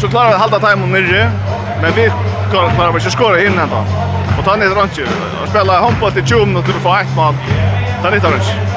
så 0.00 0.08
klarar 0.08 0.28
vi 0.28 0.34
å 0.34 0.38
halta 0.38 0.58
timen 0.60 0.90
nere, 0.92 1.30
men 1.82 1.92
vi 1.94 2.06
klarar 2.50 2.92
vi 2.92 2.98
ikke 2.98 3.10
skora 3.10 3.40
in 3.40 3.56
den 3.56 3.70
då. 3.70 3.82
Och 4.38 4.44
ta 4.44 4.56
ned 4.56 4.76
runt 4.76 4.98
Og 4.98 5.42
Och 5.42 5.48
spela 5.48 5.80
handboll 5.80 6.18
i 6.18 6.22
20 6.22 6.46
minutter 6.46 6.72
for 6.72 6.98
ett 6.98 7.16
mål. 7.16 7.34
Ta 8.02 8.10
ned 8.10 8.14
inte 8.14 8.30
runt. 8.30 8.73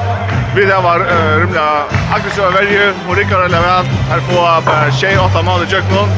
Vi 0.54 0.64
där 0.64 0.82
var 0.82 1.00
uh, 1.00 1.40
rymliga 1.40 1.84
aggressiva 2.14 2.50
värju 2.50 2.92
och 3.08 3.16
Rickard 3.16 3.44
eller 3.44 3.60
väl. 3.60 3.84
Här 4.10 4.20
får 4.20 4.62
bara 4.66 4.92
tjej 4.92 5.18
åtta 5.18 5.42
mål 5.42 5.60
i 5.62 5.72
Jöknon. 5.72 6.08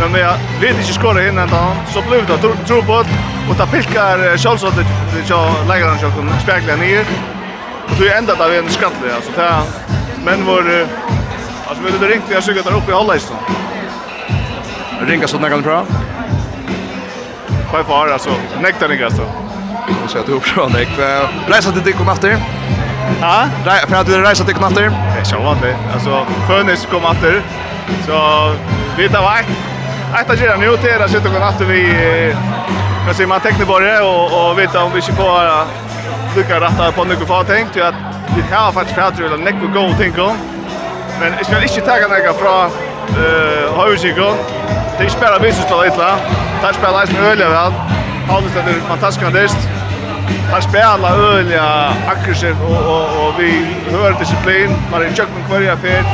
Men 0.00 0.12
vi 0.12 0.66
vet 0.66 0.78
inte 0.78 0.92
skåra 0.92 1.28
in 1.28 1.38
ända. 1.38 1.76
Så 1.92 2.02
blev 2.02 2.26
det 2.26 2.38
tro 2.66 2.82
på 2.82 3.04
och 3.50 3.56
ta 3.58 3.66
pilkar 3.66 4.36
Charlesson 4.36 4.72
det 4.76 5.28
jag 5.28 5.50
lägger 5.68 5.86
den 5.86 5.98
Jöknon 5.98 6.30
speglar 6.42 6.76
ner. 6.76 7.04
Och 7.88 7.96
det 7.98 8.12
ända 8.18 8.34
där 8.34 8.48
vi 8.48 8.58
en 8.58 8.68
skattlig 8.68 9.10
alltså 9.10 9.30
där 9.36 9.60
men 10.24 10.46
var 10.46 10.86
alltså 11.68 11.84
vi 11.84 11.98
det 11.98 12.14
ringt 12.14 12.24
vi 12.28 12.34
har 12.34 12.42
sökt 12.42 12.64
där 12.64 12.76
uppe 12.76 12.90
i 12.90 12.94
Hallästan. 12.94 13.36
Ringa 15.00 15.28
så 15.28 15.38
någon 15.38 15.62
bra. 15.62 15.86
På 17.70 17.84
far 17.84 18.08
alltså 18.08 18.30
nektar 18.62 18.88
ni 18.88 18.96
gäster. 18.96 19.26
Jag 20.00 20.10
ska 20.10 20.22
ta 20.22 20.32
upp 20.32 20.44
från 20.44 20.72
nektar. 20.72 21.28
Läs 21.48 21.66
att 21.66 21.84
det 21.84 21.92
kommer 21.92 22.12
efter. 22.12 22.38
Ja? 23.20 23.48
Nej, 23.66 23.80
för 23.88 23.96
att 23.96 24.06
du 24.06 24.22
rejsa 24.22 24.44
till 24.44 24.54
knatter? 24.54 24.90
Det 25.14 25.20
är 25.20 25.24
så 25.24 25.56
det. 25.62 25.76
Alltså, 25.94 26.26
Fönnes 26.48 26.86
kom 26.86 27.04
åter. 27.04 27.42
Så, 28.06 28.52
vi 28.96 29.08
tar 29.08 29.22
vart. 29.22 29.44
Att 30.12 30.28
jag 30.28 30.36
gärna 30.36 30.56
nu 30.56 30.76
till 30.76 31.02
att 31.02 31.10
sitta 31.10 31.28
och 31.28 31.40
natten 31.40 31.68
vi... 31.68 32.34
Kan 33.06 33.14
se 33.14 33.26
man 33.26 33.40
tekniborre 33.40 34.00
och, 34.00 34.50
och 34.50 34.58
veta 34.58 34.84
om 34.84 34.92
vi 34.94 35.02
ska 35.02 35.12
få 35.12 35.50
lycka 36.36 36.60
rätta 36.60 36.92
på 36.92 37.04
något 37.04 37.28
för 37.28 37.44
tänkt 37.44 37.76
ju 37.76 37.82
att 37.82 37.94
vi 38.36 38.54
har 38.54 38.72
faktiskt 38.72 38.98
pratat 38.98 39.32
om 39.32 39.40
neck 39.40 39.54
och 39.64 39.72
goal 39.72 39.94
tänker. 39.94 40.30
Men 41.20 41.32
jag 41.36 41.46
ska 41.46 41.62
inte 41.62 41.80
ta 41.80 42.08
några 42.08 42.32
från 42.32 42.70
eh 43.24 43.76
Hausigo. 43.76 44.34
Det 44.98 45.10
spelar 45.10 45.40
visst 45.40 45.72
att 45.72 45.86
illa. 45.86 46.16
Där 46.62 46.72
spelar 46.72 47.00
Leisen 47.00 47.24
Ölja 47.24 47.48
väl. 47.48 47.72
det 48.54 48.70
är 48.70 48.80
fantastiskt. 48.88 49.32
dest 49.32 49.75
han 50.52 50.62
spelar 50.62 51.18
öliga 51.18 51.92
aggressivt 52.06 52.56
och 52.62 52.80
och 52.92 53.28
och 53.28 53.40
vi 53.40 53.66
hör 53.90 54.18
disciplin 54.18 54.70
var 54.92 55.04
i 55.04 55.08
chucken 55.08 55.42
kvarja 55.48 55.76
för 55.76 56.04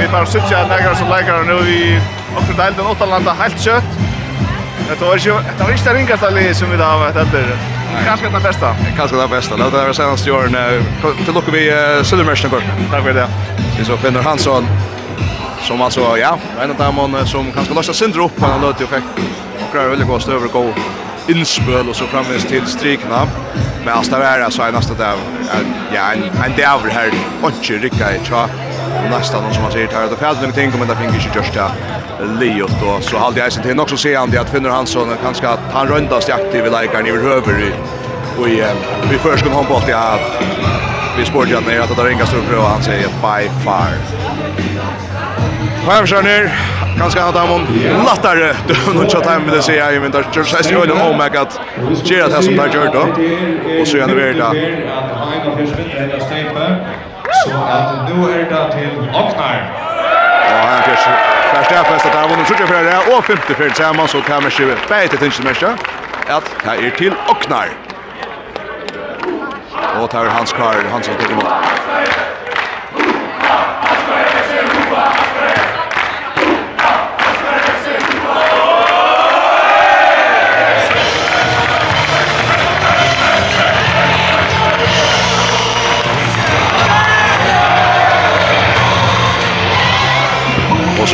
vi 0.00 0.08
tar 0.08 0.24
sötja 0.24 0.62
några 0.62 0.94
som 0.94 1.08
lägger 1.08 1.42
nu 1.42 1.70
i 1.70 2.00
och 2.36 2.42
det 2.56 2.72
den 2.76 2.86
åtta 2.86 3.06
landa 3.06 3.32
helt 3.32 3.60
kött 3.60 3.84
Det 5.00 5.04
var 5.04 5.16
ju 5.16 5.32
det 5.58 5.64
var 5.64 5.72
inte 5.72 5.94
ringa 5.94 6.16
stall 6.16 6.54
som 6.54 6.70
vi 6.70 6.76
har 6.76 6.98
varit 6.98 7.14
där. 7.14 7.56
Kanske 8.04 8.28
det 8.28 8.40
bästa. 8.40 8.76
Kanske 8.96 9.16
det 9.16 9.28
bästa. 9.28 9.56
Låt 9.56 9.72
det 9.72 9.78
vara 9.78 9.94
senast 9.94 10.26
Jorn 10.26 10.56
till 11.24 11.34
lucka 11.34 11.50
vi 11.50 11.70
Södermärsen 12.04 12.50
kort. 12.50 12.62
Tack 12.90 13.02
för 13.02 13.14
det. 13.14 13.28
Vi 13.78 13.84
så 13.84 13.96
finner 13.96 14.22
Hansson 14.22 14.66
som 15.62 15.82
alltså 15.82 16.18
ja, 16.18 16.38
en 16.62 16.70
av 16.70 16.76
dem 16.76 17.16
som 17.26 17.52
kanske 17.52 17.74
lossar 17.74 17.92
synder 17.92 18.20
upp 18.20 18.40
han 18.40 18.60
låter 18.60 18.80
ju 18.80 18.86
fick 18.86 19.04
och 19.54 19.72
kör 19.72 19.88
väldigt 19.88 20.08
gott 20.08 20.28
över 20.28 20.48
goal 20.48 20.72
inspel 21.28 21.88
och 21.88 21.96
så 21.96 22.04
framvis 22.04 22.44
till 22.44 22.66
strikna. 22.66 23.28
Men 23.84 23.94
alltså 23.94 24.18
det 24.18 24.24
är 24.24 24.50
så 24.50 24.62
är 24.62 24.72
där 24.72 25.14
ja 25.94 26.12
en 26.12 26.22
en 26.44 26.56
där 26.56 26.74
över 26.78 26.90
här 26.90 27.10
och 27.42 27.70
rycka 27.70 28.14
i 28.14 28.20
tja. 28.24 28.48
Nästan 29.10 29.42
någon 29.42 29.54
som 29.54 29.62
har 29.62 29.70
säger 29.70 29.92
här 29.92 30.08
det 30.10 30.16
fält 30.16 30.38
men 30.42 30.52
ting 30.52 30.72
men 30.78 30.88
det 30.88 30.96
finns 30.96 31.26
ju 31.26 31.30
just 31.40 31.54
där 31.54 31.70
Leo 32.40 32.66
då 32.82 33.00
så 33.00 33.18
hade 33.18 33.40
jag 33.40 33.52
sett 33.52 33.78
också 33.78 33.96
se 33.96 34.14
han 34.14 34.30
det 34.30 34.38
att 34.38 34.50
finner 34.50 34.70
Hansson 34.70 35.08
kanske 35.22 35.48
att 35.48 35.60
han 35.72 35.88
rundast 35.88 36.30
aktiv 36.30 36.66
i 36.66 36.70
likern 36.70 37.06
i 37.06 37.10
över 37.10 37.62
i 37.62 37.72
och 38.40 38.48
i 38.48 38.64
vi 39.10 39.18
förskon 39.18 39.52
hon 39.52 39.66
bort 39.66 39.90
att 39.90 40.20
vi 41.18 41.24
spår 41.24 41.46
ju 41.46 41.56
att 41.56 41.96
det 41.96 42.04
ringas 42.04 42.34
upp 42.34 42.58
och 42.58 42.64
han 42.64 42.82
säger 42.82 43.06
by 43.08 43.48
far 43.64 44.25
Hemsjörner, 45.90 46.50
ganska 46.98 47.24
att 47.24 47.34
han 47.34 47.66
lattare 48.04 48.56
någon 48.94 49.08
chat 49.08 49.26
hem 49.26 49.42
det 49.50 49.62
säger 49.62 49.92
jag 49.92 50.02
men 50.02 50.10
där 50.10 50.24
just 50.32 50.50
så 50.50 50.82
är 50.82 50.86
det 50.86 50.92
oh 50.92 51.18
my 51.18 51.28
god. 51.28 51.48
Gerard 52.04 52.32
har 52.32 52.42
som 52.42 52.56
där 52.56 52.66
gjort 52.66 52.92
då. 52.92 53.00
Och 53.80 53.88
så 53.88 53.96
är 53.96 54.06
det 54.06 54.14
väl 54.14 54.36
där. 54.36 54.54
Så 57.44 57.50
att 57.50 58.08
nu 58.08 58.32
är 58.32 58.38
det 58.38 58.72
till 58.72 58.98
Oknar. 59.08 59.72
Ja, 60.50 60.56
han 60.68 60.82
fick 60.82 60.98
Fast 61.54 61.70
jag 61.70 61.86
fast 61.86 62.06
att 62.06 62.14
han 62.14 62.30
vunnit 62.30 62.46
70 62.46 62.66
för 62.66 62.84
det 62.84 63.16
och 63.16 63.24
50 63.24 63.54
för 63.54 63.64
tillsammans 63.64 64.10
så 64.10 64.20
kan 64.20 64.42
man 64.42 64.52
ju 64.58 64.74
bäta 64.88 65.16
till 65.16 65.32
semester. 65.32 65.74
Att 66.28 66.50
här 66.64 66.86
är 66.86 66.90
till 66.90 67.14
Oknar. 67.28 67.68
Och 70.00 70.10
tar 70.10 70.26
Hans 70.26 70.52
Karl, 70.52 70.84
Hansson 70.92 71.14
som 71.14 71.24
tog 71.24 71.32
emot. 71.32 71.52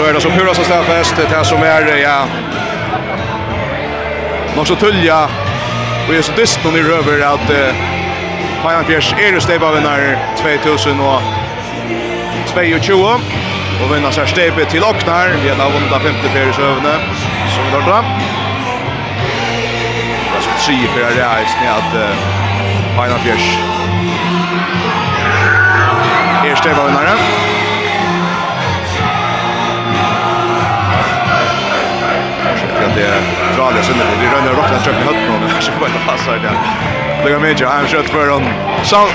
så 0.02 0.08
är 0.08 0.12
det 0.12 0.20
som 0.20 0.32
pura 0.32 0.54
som 0.54 0.64
straffast 0.64 1.16
det 1.16 1.36
här 1.36 1.44
som 1.44 1.62
är 1.62 1.96
ja. 1.96 2.26
Nog 4.56 4.66
så 4.66 4.76
tullja 4.76 5.28
och 6.08 6.14
är 6.14 6.22
så 6.22 6.32
dyst 6.32 6.60
när 6.64 6.72
i 6.72 6.82
röver 6.82 7.20
att 7.20 7.50
eh, 7.50 7.74
Pajan 8.62 8.84
Fjärs 8.84 9.14
är 9.18 9.32
det 9.32 9.40
steg 9.40 9.62
av 9.62 9.74
vinnare 9.74 10.18
2000 10.36 11.00
och 11.00 11.20
22 12.82 13.04
och 13.84 13.96
vinnar 13.96 14.10
sig 14.10 14.28
steget 14.28 14.70
till 14.70 14.84
Oknar 14.84 15.28
vi 15.42 15.48
har 15.48 15.70
vunnit 15.70 15.92
50 16.02 16.28
fjärs 16.28 16.58
övne 16.58 16.94
som 17.54 17.64
vi 17.66 17.70
tar 17.72 17.82
fram. 17.82 18.04
Det 20.34 20.34
Jag 20.34 20.42
ska 20.42 20.52
tre 20.66 20.86
för 20.94 21.00
det 21.00 21.24
här 21.24 21.40
är 21.40 21.70
att 21.70 21.94
eh, 21.94 22.16
Hajan 22.96 23.18
Fjärs 23.18 23.58
är 26.44 26.54
steg 26.54 26.72
av 26.72 26.86
vinnare 26.86 27.61
det 32.96 33.12
drar 33.56 33.72
det 33.76 33.82
sönder. 33.82 34.06
Det 34.20 34.28
rönnar 34.36 34.54
rakt 34.60 34.82
i 34.82 34.84
köpa 34.84 35.10
och 35.10 35.40
någon 35.40 35.50
så 35.60 35.72
på 35.72 35.84
det 35.84 36.02
passar 36.06 36.32
det. 36.32 36.54
Lägga 37.24 37.38
med 37.38 37.60
ju 37.60 37.66
har 37.66 37.86
skött 37.86 38.10
för 38.10 38.28
hon. 38.28 38.44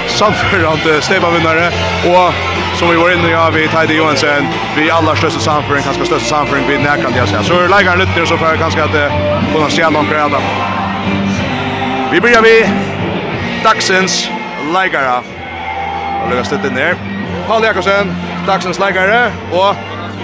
sant 0.08 0.36
för 0.36 0.64
att 0.74 1.04
Stefan 1.04 1.34
vinnare 1.34 1.68
och 2.12 2.34
som 2.80 2.90
vi 2.90 2.96
var 2.96 3.12
inne 3.12 3.30
ja 3.32 3.50
vi 3.50 3.68
Tide 3.68 3.94
Johansen 3.94 4.48
vi 4.78 4.92
alla 4.92 5.16
största 5.16 5.40
samföring 5.40 5.84
kanske 5.84 6.06
största 6.06 6.36
samföring 6.36 6.64
vi 6.68 6.78
närkan 6.78 7.12
det 7.12 7.18
jag. 7.18 7.46
Så 7.46 7.68
lägger 7.68 7.98
lite 7.98 8.26
så 8.26 8.38
för 8.38 8.58
kanske 8.58 8.84
att 8.84 9.12
kunna 9.54 9.70
se 9.70 9.90
någon 9.90 10.10
gräda. 10.10 10.40
Vi 12.12 12.22
börjar 12.22 12.42
vi 12.42 12.70
Daxens 13.64 14.30
lägare. 14.74 15.22
Och 16.24 16.30
lägger 16.30 16.44
stötten 16.44 16.74
ner. 16.74 16.96
Paul 17.48 17.64
Jakobsen, 17.64 18.16
Daxens 18.48 18.80
lägare 18.80 19.32
och 19.52 19.76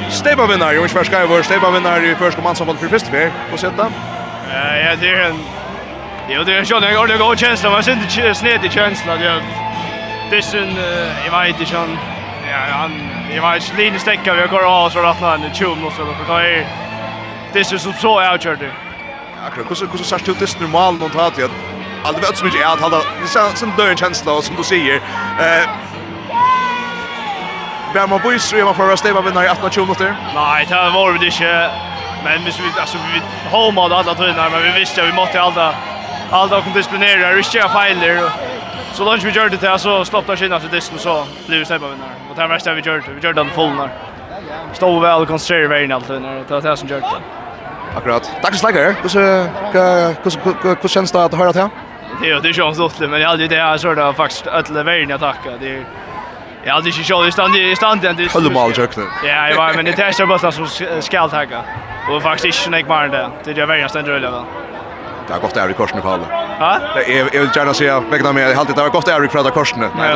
Steba 0.09 0.47
vinnar, 0.47 0.73
Jonas 0.73 0.91
Ferska 0.91 1.25
var 1.25 1.41
Steba 1.41 1.71
vinnar 1.71 2.05
i 2.05 2.15
första 2.15 2.41
mansamboll 2.41 2.77
för 2.77 2.87
första 2.87 3.09
fel. 3.09 3.31
Vad 3.51 3.59
sätter? 3.59 3.87
Ja, 4.53 4.77
ja, 4.77 4.95
det 4.95 5.09
är 5.09 5.29
en 5.29 5.39
Jo, 6.29 6.43
det 6.43 6.51
är 6.51 6.63
ju 6.63 6.77
en 6.77 6.97
ordentlig 6.97 7.19
god 7.19 7.39
känsla, 7.39 7.69
men 7.69 7.83
sen 7.83 7.99
det 8.15 8.35
snett 8.35 8.63
i 8.63 8.69
känslan 8.69 9.19
det 9.19 9.41
det 10.29 10.37
är 10.37 10.41
sen 10.41 10.75
jag 11.25 11.39
vet 11.39 11.59
inte 11.59 11.77
han 11.77 11.97
ja, 12.51 12.57
han 12.57 12.91
jag 13.35 13.53
vet 13.75 13.79
inte 13.79 13.99
stäcka 13.99 14.33
vi 14.33 14.47
går 14.47 14.65
av 14.65 14.89
så 14.89 14.99
rätt 14.99 15.21
när 15.21 15.53
tjum 15.53 15.85
och 15.85 15.93
så 15.93 16.01
då 16.01 16.13
för 16.13 16.41
det 16.41 16.67
det 17.53 17.59
är 17.59 17.63
så 17.63 17.77
så 17.77 18.31
outcher 18.31 18.57
det. 18.59 18.71
Akkurat, 19.47 19.69
hur 19.69 19.75
så 19.75 19.85
hur 19.85 19.97
så 19.97 20.03
sagt 20.03 20.25
du 20.25 20.33
det 20.33 20.59
normalt 20.59 21.01
och 21.01 21.27
att 21.27 21.37
jag 21.37 21.49
aldrig 22.03 22.25
vet 22.25 22.37
så 22.37 22.45
mycket 22.45 22.67
att 22.67 22.81
han 22.81 22.91
det 22.91 22.97
är 22.97 23.55
som 23.55 23.71
dörr 23.77 23.95
känsla 23.95 24.33
och 24.33 24.43
som 24.43 24.55
du 24.55 24.63
säger 24.63 24.95
eh 25.39 25.69
Bär 27.93 28.07
man 28.07 28.19
boys 28.23 28.43
så 28.43 28.55
är 28.55 28.63
man 28.63 28.75
förra 28.75 28.97
stäva 28.97 29.21
vinnare 29.21 29.45
i 29.45 29.49
18 29.49 29.83
minuter. 29.83 30.15
Nej, 30.35 30.65
det 30.69 30.75
var 30.75 31.19
det 31.19 31.25
inte. 31.25 31.69
Men 32.23 32.43
hvis 32.43 32.59
vi 32.59 32.79
alltså 32.79 32.97
vi 33.13 33.21
homade 33.51 33.95
alla 33.95 34.15
tränare 34.15 34.49
men 34.49 34.63
vi 34.63 34.79
visste 34.79 35.01
att 35.01 35.07
vi 35.07 35.13
måste 35.13 35.41
alla 35.41 35.73
alla 36.31 36.61
kom 36.61 36.73
disciplinera 36.73 37.29
och 37.29 37.35
riskera 37.35 37.69
fejler. 37.69 38.29
Så 38.93 39.05
lunch 39.05 39.23
vi 39.23 39.31
gjorde 39.31 39.57
det 39.57 39.79
så 39.79 40.05
stoppar 40.05 40.35
skinna 40.35 40.59
så 40.59 40.67
disken 40.67 40.99
så 40.99 41.23
blev 41.47 41.59
vi 41.59 41.65
stäva 41.65 41.87
vinnare. 41.87 42.09
Och 42.29 42.35
det 42.35 42.47
värsta 42.47 42.73
vi 42.73 42.81
gjorde, 42.81 43.03
vi 43.07 43.27
gjorde 43.27 43.33
den 43.33 43.49
fullnar. 43.49 43.89
Stod 44.73 45.01
väl 45.01 45.21
och 45.21 45.27
koncentrerade 45.27 45.67
vägen 45.67 45.91
allt 45.91 46.09
när 46.09 46.43
Det 46.47 46.53
var 46.53 46.61
det 46.61 46.77
som 46.77 46.87
gjorde 46.87 47.01
det. 47.01 47.97
Akkurat. 47.97 48.31
Tack 48.41 48.55
så 48.55 48.67
mycket. 48.67 49.03
Hur 49.03 49.09
så 49.09 49.19
hur 49.19 50.81
hur 50.81 50.89
känns 50.89 51.11
det 51.11 51.25
att 51.25 51.33
höra 51.33 51.51
det 51.51 51.61
här? 51.61 51.69
Det 52.21 52.29
är 52.29 52.41
det 52.41 52.49
är 52.49 52.69
ju 52.69 52.73
så 52.75 53.07
men 53.07 53.21
jag 53.21 53.29
hade 53.29 53.47
det 53.47 53.55
här 53.55 53.77
så 53.77 53.93
där 53.93 54.13
faktiskt 54.13 54.47
alla 54.47 54.83
vägen 54.83 55.11
att. 55.11 55.21
Det 55.59 55.69
är 55.69 55.85
Ja, 56.65 56.79
det 56.81 56.89
är 56.89 56.97
ju 56.97 57.03
så 57.03 57.25
i 57.25 57.31
stand 57.31 57.55
i 57.55 57.75
stand 57.75 58.05
ändå. 58.05 58.23
Håll 58.33 58.51
mal 58.51 58.71
jökna. 58.77 59.03
Ja, 59.23 59.49
jag 59.49 59.57
var 59.57 59.73
men 59.73 59.85
det 59.85 59.93
testar 59.97 60.25
bara 60.25 60.51
som 60.51 60.67
skall 61.01 61.29
tagga. 61.29 61.61
Och 62.09 62.23
faktiskt 62.23 62.65
inte 62.65 62.79
jag 62.79 62.87
mer 62.89 63.07
där. 63.07 63.29
Det 63.43 63.61
är 63.61 63.65
värre 63.65 63.89
stand 63.89 64.07
rulla 64.07 64.31
väl. 64.31 64.43
Det 65.27 65.33
har 65.33 65.39
gått 65.39 65.57
Erik 65.57 65.77
Korsen 65.77 65.97
i 65.97 66.01
alla. 66.01 66.23
Ja? 66.59 66.77
Jag 67.07 67.41
vill 67.41 67.49
gärna 67.55 67.73
säga, 67.73 67.99
vägna 67.99 68.33
med, 68.33 68.51
jag 68.51 68.55
har 68.55 68.89
gått 68.89 69.05
där 69.05 69.25
i 69.25 69.27
att 69.27 69.53
Korsen. 69.53 69.79
Nej, 69.79 70.15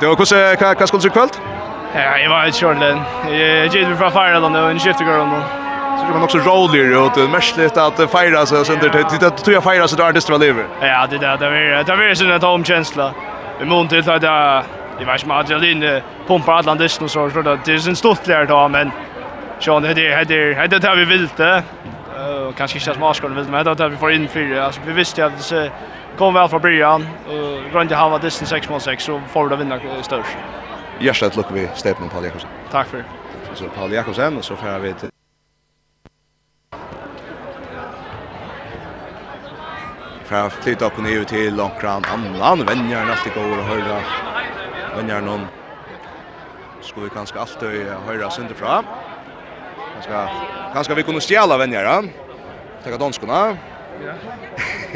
det 0.00 0.06
var 0.06 0.14
kusse, 0.16 0.56
vad 0.80 0.88
skulle 0.88 1.02
du 1.02 1.10
kvällt? 1.10 1.40
Ja, 1.94 2.18
jag 2.18 2.30
var 2.30 2.44
ett 2.46 2.54
short 2.54 2.80
den. 2.80 3.00
Jag 3.38 3.66
gick 3.66 3.98
från 3.98 4.12
Fireland 4.12 4.56
och 4.56 4.70
en 4.70 4.78
skiftegård 4.78 5.14
då. 5.14 5.42
Så 5.98 6.06
det 6.06 6.12
var 6.12 6.24
också 6.24 6.38
roller 6.38 6.96
och 6.96 7.12
det 7.14 7.28
mestligt 7.28 7.76
att 7.76 8.10
fira 8.10 8.46
så 8.46 8.64
sen 8.64 8.78
det 8.82 9.04
titta 9.10 9.30
tror 9.30 9.54
jag 9.54 9.64
fira 9.64 9.88
så 9.88 9.96
där 9.96 10.12
det 10.12 10.30
var 10.30 10.38
lever. 10.38 10.66
Ja, 10.80 11.06
det 11.10 11.18
där 11.18 11.36
det 11.36 11.50
var 11.50 11.84
det 11.84 11.96
var 11.96 12.04
ju 12.04 12.32
en 12.32 12.40
tom 12.40 12.64
känsla. 12.64 13.12
Vi 13.58 13.66
måste 13.66 14.02
till 14.02 14.28
att 14.28 14.64
det 14.98 15.04
var 15.04 15.16
som 15.16 15.30
adrenalin 15.30 16.00
pumpar 16.26 16.52
alla 16.52 16.74
disken 16.74 17.08
så 17.08 17.30
så 17.30 17.42
det 17.42 17.68
är 17.68 17.88
en 17.88 17.96
stort 17.96 18.26
lär 18.26 18.46
då 18.46 18.68
men 18.68 18.90
så 19.58 19.80
det 19.80 19.94
det 19.94 20.24
det 20.24 20.66
det 20.66 20.78
det 20.78 20.94
vi 20.94 21.04
vill 21.04 21.28
det 21.36 21.62
och 22.48 22.56
kanske 22.56 22.78
inte 22.78 22.94
så 22.94 23.00
mycket 23.00 23.16
skulle 23.16 23.34
vill 23.34 23.48
men 23.48 23.64
det 23.64 23.88
vi 23.88 23.96
får 23.96 24.12
in 24.12 24.28
för 24.28 24.60
alltså 24.60 24.80
vi 24.86 24.92
visste 24.92 25.26
att 25.26 25.48
det 25.48 25.70
kom 26.18 26.34
väl 26.34 26.48
från 26.48 26.60
början 26.60 27.06
och 27.26 27.72
runt 27.74 27.90
det 27.90 27.96
halva 27.96 28.18
disken 28.18 28.46
6 28.46 28.68
mot 28.68 28.82
6 28.82 29.04
så 29.04 29.20
får 29.28 29.48
det 29.48 29.56
vinna 29.56 29.80
störst. 30.02 30.36
Hjärtat 30.98 31.36
lukkar 31.36 31.54
vi 31.54 31.68
Stefan 31.74 32.08
Paul 32.08 32.24
Jakobsen. 32.24 32.50
Tack 32.70 32.86
för 32.86 32.96
det. 32.96 33.04
Så 33.54 33.64
Paul 33.64 33.92
Jakobsen 33.92 34.36
och 34.36 34.44
så 34.44 34.56
får 34.56 34.78
vi 34.78 34.92
till 34.92 35.08
fra 40.24 40.50
flytta 40.50 40.86
upp 40.86 40.98
och 40.98 41.02
ner 41.02 41.24
till 41.24 41.56
Långkran. 41.56 42.02
Annan 42.04 42.66
vänjer 42.66 43.04
nästa 43.04 43.30
går 43.34 43.58
och 43.58 43.64
höra 43.64 44.00
vänjar 44.96 45.20
någon 45.20 45.46
skulle 46.80 47.04
vi 47.04 47.10
kanske 47.10 47.38
alltid 47.38 47.86
höra 48.06 48.30
synder 48.30 48.54
fra. 48.54 48.84
Kanske 49.92 50.28
kanske 50.72 50.94
vi 50.94 51.02
kunde 51.02 51.20
stjäla 51.20 51.58
vänjar. 51.58 52.04
Tacka 52.84 52.98
danskarna. 52.98 53.56
Ja. 54.04 54.12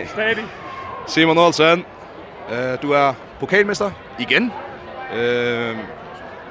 Steady. 0.07 0.43
Simon 1.07 1.39
Olsen. 1.39 1.85
Eh 2.51 2.81
du 2.83 2.95
är 2.95 3.15
pokalmester 3.41 3.91
igen. 4.19 4.53
Ehm 5.13 5.79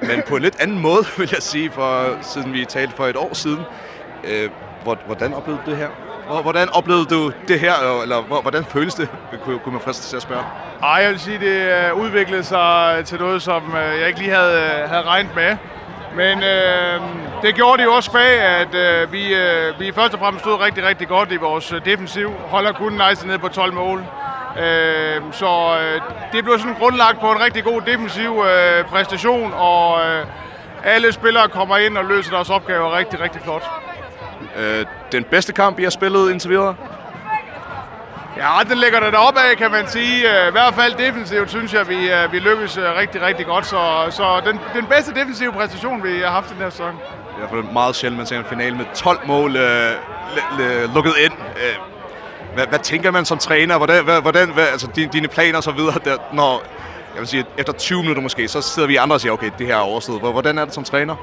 men 0.01 0.21
på 0.27 0.35
en 0.35 0.41
lidt 0.41 0.61
anden 0.61 0.79
måde, 0.81 1.05
vil 1.17 1.29
jeg 1.31 1.41
sige, 1.41 1.71
for 1.71 2.17
siden 2.21 2.53
vi 2.53 2.65
talte 2.65 2.95
for 2.95 3.05
et 3.05 3.15
år 3.15 3.33
siden. 3.33 3.63
Eh 4.23 4.49
hvordan 5.05 5.33
oplevede 5.33 5.63
du 5.65 5.71
det 5.71 5.77
her? 5.77 5.89
Hvordan 6.27 6.69
oplevede 6.69 7.05
du 7.05 7.31
det 7.47 7.59
her, 7.59 8.01
eller 8.01 8.41
hvordan 8.41 8.65
føles 8.65 8.93
det, 8.93 9.09
kunne 9.45 9.71
man 9.71 9.81
fristes 9.81 10.09
til 10.09 10.15
at 10.15 10.21
spørge? 10.21 10.43
Ej, 10.83 10.89
jeg 10.89 11.09
vil 11.09 11.19
sige, 11.19 11.39
det 11.39 11.91
udviklede 11.91 12.43
sig 12.43 13.01
til 13.05 13.19
noget, 13.19 13.41
som 13.41 13.75
jeg 13.99 14.07
ikke 14.07 14.19
lige 14.19 14.31
havde, 14.31 14.87
havde 14.87 15.03
regnet 15.03 15.35
med. 15.35 15.57
Men 16.15 16.43
øh, 16.43 17.01
det 17.41 17.55
gjorde 17.55 17.77
det 17.77 17.83
jo 17.83 17.93
også 17.93 18.11
kvæg, 18.11 18.39
at 18.39 18.75
øh, 18.75 19.11
vi, 19.11 19.33
øh, 19.35 19.79
vi 19.79 19.91
først 19.91 20.13
og 20.13 20.19
fremmest 20.19 20.45
stod 20.45 20.59
rigtig, 20.59 20.85
rigtig 20.85 21.07
godt 21.07 21.31
i 21.31 21.35
vores 21.35 21.73
defensiv. 21.85 22.31
Holder 22.49 22.71
kun 22.71 23.01
nice 23.09 23.27
ned 23.27 23.37
på 23.37 23.47
12 23.47 23.73
mål. 23.73 24.03
Øh, 24.59 25.21
så 25.31 25.77
øh, 25.81 26.01
det 26.31 26.43
blev 26.43 26.59
sådan 26.59 26.75
grundlagt 26.75 27.19
på 27.19 27.31
en 27.31 27.41
rigtig 27.41 27.63
god 27.63 27.81
defensiv 27.81 28.45
øh, 28.45 28.85
præstation, 28.85 29.53
og 29.53 29.99
øh, 30.05 30.25
alle 30.83 31.11
spillere 31.11 31.47
kommer 31.49 31.77
ind 31.77 31.97
og 31.97 32.05
løser 32.05 32.31
deres 32.31 32.49
opgaver 32.49 32.97
rigtig, 32.97 33.19
rigtig 33.19 33.41
flot. 33.41 33.86
Øh, 34.57 34.85
den 35.11 35.23
bedste 35.23 35.53
kamp, 35.53 35.79
I 35.79 35.83
har 35.83 35.89
spillet 35.89 36.31
indtil 36.31 36.49
videre? 36.49 36.75
Ja, 38.37 38.69
den 38.69 38.77
ligger 38.77 38.99
der 38.99 39.11
deroppe 39.11 39.39
af, 39.39 39.57
kan 39.57 39.71
man 39.71 39.87
sige. 39.87 40.19
I 40.47 40.51
hvert 40.51 40.73
fald 40.73 40.93
defensivt 40.93 41.49
synes 41.49 41.73
jeg, 41.73 41.89
vi, 41.89 42.09
vi 42.31 42.39
lykkes 42.39 42.77
rigtig, 42.77 43.21
rigtig 43.21 43.45
godt. 43.45 43.65
Så, 43.65 44.05
så 44.09 44.41
den, 44.45 44.59
den 44.75 44.85
bedste 44.85 45.13
defensive 45.13 45.51
præstation, 45.51 46.03
vi 46.03 46.19
har 46.19 46.31
haft 46.31 46.51
i 46.51 46.53
den 46.53 46.61
her 46.61 46.69
sæson. 46.69 46.93
I 47.37 47.39
hvert 47.39 47.49
fald 47.49 47.63
meget 47.73 47.95
sjældent, 47.95 48.17
man 48.17 48.27
ser 48.27 48.39
en 48.39 48.45
finale 48.45 48.75
med 48.75 48.85
12 48.95 49.19
mål 49.27 49.55
øh, 49.55 50.95
lukket 50.95 51.13
ind. 51.25 51.33
Hvad, 52.53 52.67
hvad 52.67 52.79
tænker 52.79 53.11
man 53.11 53.25
som 53.25 53.37
træner? 53.37 53.77
Hvordan, 53.77 54.03
hvad, 54.03 54.21
hvordan 54.21 54.49
hvad, 54.49 54.67
altså, 54.67 54.87
dine, 54.95 55.11
dine 55.13 55.27
planer 55.27 55.57
og 55.57 55.63
så 55.63 55.71
videre, 55.71 55.99
der, 56.05 56.17
når 56.33 56.63
jeg 57.13 57.19
vil 57.19 57.27
sige, 57.27 57.45
efter 57.57 57.73
20 57.73 58.01
minutter 58.01 58.21
måske, 58.21 58.47
så 58.47 58.61
sidder 58.61 58.87
vi 58.87 58.95
andre 58.95 59.15
og 59.15 59.21
siger, 59.21 59.31
okay, 59.31 59.51
det 59.59 59.67
her 59.67 59.75
er 59.75 59.79
overstået. 59.79 60.21
Hvordan 60.21 60.57
er 60.57 60.65
det 60.65 60.73
som 60.73 60.83
træner? 60.83 61.15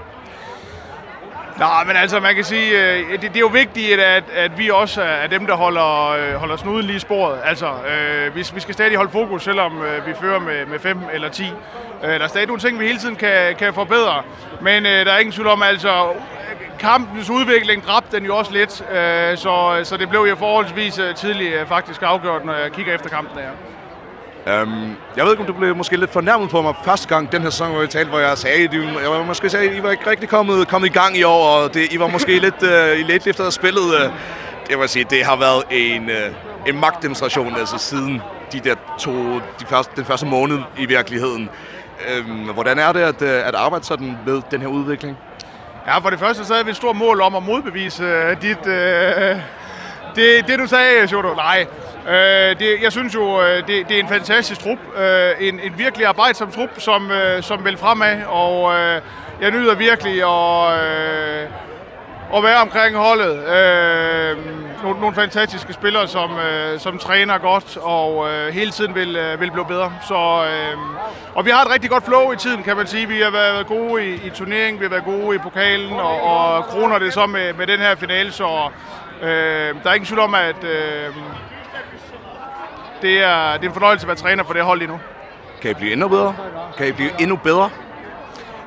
Nej, 1.59 1.85
men 1.85 1.97
altså, 1.97 2.21
man 2.21 2.35
kan 2.35 2.45
sige, 2.45 2.77
det, 3.13 3.21
det 3.23 3.37
er 3.37 3.41
jo 3.41 3.47
vigtigt, 3.47 4.01
at, 4.01 4.25
at 4.35 4.59
vi 4.59 4.71
også 4.71 5.03
er 5.03 5.27
dem, 5.27 5.47
der 5.47 5.55
holder, 5.55 6.39
holder 6.39 6.57
snuden 6.57 6.87
lige 6.87 6.97
i 6.97 6.99
sporet. 6.99 7.39
Altså, 7.45 7.67
øh, 7.67 8.37
vi, 8.37 8.47
vi 8.55 8.61
skal 8.61 8.75
stadig 8.75 8.97
holde 8.97 9.11
fokus, 9.11 9.45
selvom 9.45 9.83
øh, 9.83 10.07
vi 10.07 10.15
fører 10.21 10.41
med, 10.41 10.67
med 10.67 10.79
5 10.79 10.99
eller 11.13 11.29
10. 11.29 11.45
Øh, 11.45 12.11
der 12.11 12.19
er 12.19 12.29
stadig 12.29 12.47
nogle 12.47 12.61
ting, 12.61 12.81
vi 12.81 12.87
hele 12.87 12.99
tiden 12.99 13.17
kan, 13.17 13.57
kan 13.57 13.75
forbedre. 13.75 14.23
Men 14.61 14.87
øh, 14.87 15.07
der 15.07 15.13
er 15.13 15.19
ingen 15.19 15.33
tvivl 15.33 15.49
om, 15.49 15.63
altså, 15.63 16.13
kampens 16.79 17.31
udvikling 17.31 17.85
dræbte 17.85 18.17
den 18.17 18.25
jo 18.25 18.37
også 18.37 18.53
lidt. 18.53 18.85
Øh, 18.91 19.37
så, 19.37 19.81
så 19.85 19.97
det 19.97 20.09
blev 20.09 20.21
jo 20.21 20.37
forholdsvis 20.37 21.01
tidligt 21.17 21.69
faktisk 21.69 22.03
afgjort, 22.03 22.45
når 22.45 22.55
jeg 22.55 22.73
kigger 22.73 22.95
efter 22.95 23.09
kampen 23.09 23.39
her. 23.39 23.51
Ehm 24.47 24.97
jag 25.17 25.25
vet 25.25 25.31
inte 25.31 25.41
om 25.41 25.47
du 25.47 25.53
blev 25.53 25.77
måske 25.77 25.97
lidt 25.97 26.13
fornærmet 26.13 26.51
på 26.51 26.63
mig 26.63 26.75
første 26.85 27.09
gang 27.09 27.33
den 27.33 27.43
her 27.43 27.51
sæson 27.51 27.71
hvor 27.71 27.81
vi 27.81 27.87
talte 27.87 28.11
hvor 28.11 28.19
jeg 28.19 28.39
sagde 28.39 28.69
du 28.69 28.83
jeg 29.03 29.11
var 29.11 29.25
måske 29.25 29.51
sagde 29.51 29.77
I 29.77 29.83
var 29.83 29.91
ikke 29.91 30.11
rigtig 30.11 30.29
kommet 30.29 30.69
kommet 30.69 30.89
i 30.89 30.93
gang 30.93 31.17
i 31.17 31.23
år 31.23 31.49
og 31.49 31.75
det 31.75 31.93
I 31.93 31.99
var 31.99 32.07
måske 32.07 32.39
lidt 32.47 32.63
uh, 32.63 33.01
i 33.01 33.03
late 33.03 33.31
efter 33.31 33.51
spillet 33.51 33.83
uh, 33.83 34.13
det 34.69 34.79
var 34.79 34.87
sige 34.87 35.07
det 35.11 35.25
har 35.25 35.37
været 35.37 35.63
en 35.71 36.03
uh, 36.03 36.69
en 36.69 36.81
magtdemonstration 36.81 37.57
altså 37.57 37.79
siden 37.79 38.23
de 38.53 38.61
der 38.61 38.75
to 38.99 39.13
de 39.35 39.67
første 39.67 39.93
den 39.97 40.05
første 40.05 40.27
måned 40.27 40.59
i 40.79 40.87
virkeligheden. 40.87 41.51
Ehm 42.09 42.49
hvordan 42.55 42.79
er 42.79 42.93
det 42.93 43.01
at 43.01 43.23
at 43.23 43.55
arbejde 43.55 43.85
sådan 43.85 44.19
med 44.27 44.43
den 44.51 44.61
her 44.61 44.69
udvikling? 44.69 45.17
Ja, 45.87 45.99
for 45.99 46.11
det 46.11 46.19
første 46.19 46.45
så 46.45 46.53
havde 46.53 46.65
vi 46.65 46.71
et 46.71 46.77
stort 46.77 46.97
mål 46.97 47.21
om 47.21 47.35
at 47.35 47.43
modbevise 47.43 48.35
dit 48.35 48.67
uh, 48.67 49.41
Det 50.17 50.49
det 50.49 50.59
du 50.59 50.67
sagde, 50.67 51.09
Sjordo. 51.09 51.35
Nej. 51.35 51.67
Øh, 52.09 52.59
det 52.59 52.83
jeg 52.83 52.93
synes 52.93 53.15
jo 53.15 53.43
det 53.43 53.89
det 53.89 53.97
er 53.97 54.01
en 54.01 54.09
fantastisk 54.09 54.61
trup, 54.61 54.79
øh, 54.99 55.31
en 55.49 55.61
en 55.61 55.79
virkelig 55.79 56.07
arbejdsom 56.07 56.53
trup 56.53 56.71
som 56.79 57.11
øh, 57.11 57.43
som 57.43 57.65
vil 57.65 57.77
fremad 57.77 58.23
og 58.27 58.75
øh, 58.75 59.01
jeg 59.41 59.51
nyder 59.51 59.75
virkelig 59.75 60.25
og 60.25 60.77
øh, 60.79 61.49
at 62.35 62.43
være 62.43 62.61
omkring 62.61 62.97
holdet. 62.97 63.49
Øh, 63.49 64.37
nogle, 64.85 65.01
nogle 65.01 65.15
fantastiske 65.15 65.73
spillere, 65.73 66.09
som, 66.09 66.31
øh, 66.39 66.81
som 66.81 66.99
træner 66.99 67.39
godt 67.39 67.77
og 67.77 68.31
øh, 68.31 68.55
hele 68.55 68.71
tiden 68.71 68.95
vil, 68.95 69.17
øh, 69.17 69.41
vil 69.41 69.51
blive 69.51 69.67
bedre. 69.67 69.93
Så, 70.09 70.45
øh, 70.47 70.79
og 71.35 71.45
vi 71.45 71.51
har 71.51 71.65
et 71.65 71.73
rigtig 71.73 71.91
godt 71.91 72.05
flow 72.05 72.33
i 72.33 72.37
tiden, 72.37 72.63
kan 72.63 72.77
man 72.77 72.87
sige. 72.87 73.09
Vi 73.09 73.21
har 73.21 73.31
været 73.31 73.67
gode 73.67 74.07
i, 74.07 74.15
i 74.15 74.31
turneringen, 74.35 74.81
vi 74.81 74.85
har 74.85 74.91
været 74.91 75.05
gode 75.05 75.37
i 75.37 75.39
pokalen, 75.39 75.93
og, 75.93 76.21
og 76.23 76.65
kroner 76.65 76.99
det 76.99 77.13
så 77.13 77.27
med, 77.27 77.53
med 77.53 77.67
den 77.67 77.79
her 77.79 77.95
finale. 77.95 78.33
Så 78.33 78.69
Øh, 79.23 79.29
der 79.83 79.91
er 79.91 79.95
ingen 79.95 80.07
tvivl 80.07 80.21
om, 80.21 80.35
at 80.35 80.65
øh, 80.65 81.15
det, 83.03 83.23
er, 83.23 83.53
det 83.53 83.65
er 83.65 83.69
en 83.69 83.73
fornøjelse 83.73 84.05
at 84.05 84.09
være 84.09 84.17
træner 84.17 84.45
for 84.45 84.53
det 84.53 84.63
hold 84.63 84.79
lige 84.79 84.91
nu. 84.91 85.01
Kan 85.63 85.71
I 85.71 85.75
blive 85.75 85.93
endnu 85.93 86.09
bedre? 86.09 86.37
Kan 86.77 86.89
I 86.89 86.93
blive 86.93 87.21
endnu 87.21 87.37
bedre? 87.37 87.71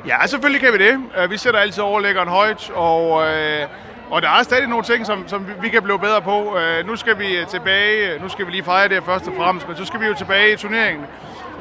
Ja, 0.07 0.27
selvfølgelig 0.27 0.62
kan 0.62 0.73
vi 0.73 0.77
det. 0.77 1.29
Vi 1.29 1.38
sætter 1.38 1.60
altid 1.60 1.83
overlæggeren 1.83 2.29
højt, 2.29 2.69
og 2.69 3.27
øh, 3.27 3.67
Og 4.09 4.21
der 4.21 4.29
er 4.29 4.43
stadig 4.43 4.67
nogle 4.67 4.83
ting, 4.83 5.05
som, 5.05 5.27
som 5.27 5.47
vi 5.61 5.69
kan 5.69 5.83
blive 5.83 5.99
bedre 5.99 6.21
på. 6.21 6.57
Øh, 6.57 6.87
nu 6.87 6.95
skal 6.95 7.19
vi 7.19 7.45
tilbage, 7.49 8.19
nu 8.19 8.29
skal 8.29 8.45
vi 8.45 8.51
lige 8.51 8.63
fejre 8.63 8.89
det 8.89 9.03
først 9.03 9.27
og 9.27 9.33
fremmest, 9.37 9.67
men 9.67 9.77
så 9.77 9.85
skal 9.85 9.99
vi 10.01 10.05
jo 10.05 10.13
tilbage 10.13 10.53
i 10.53 10.55
turneringen 10.55 11.05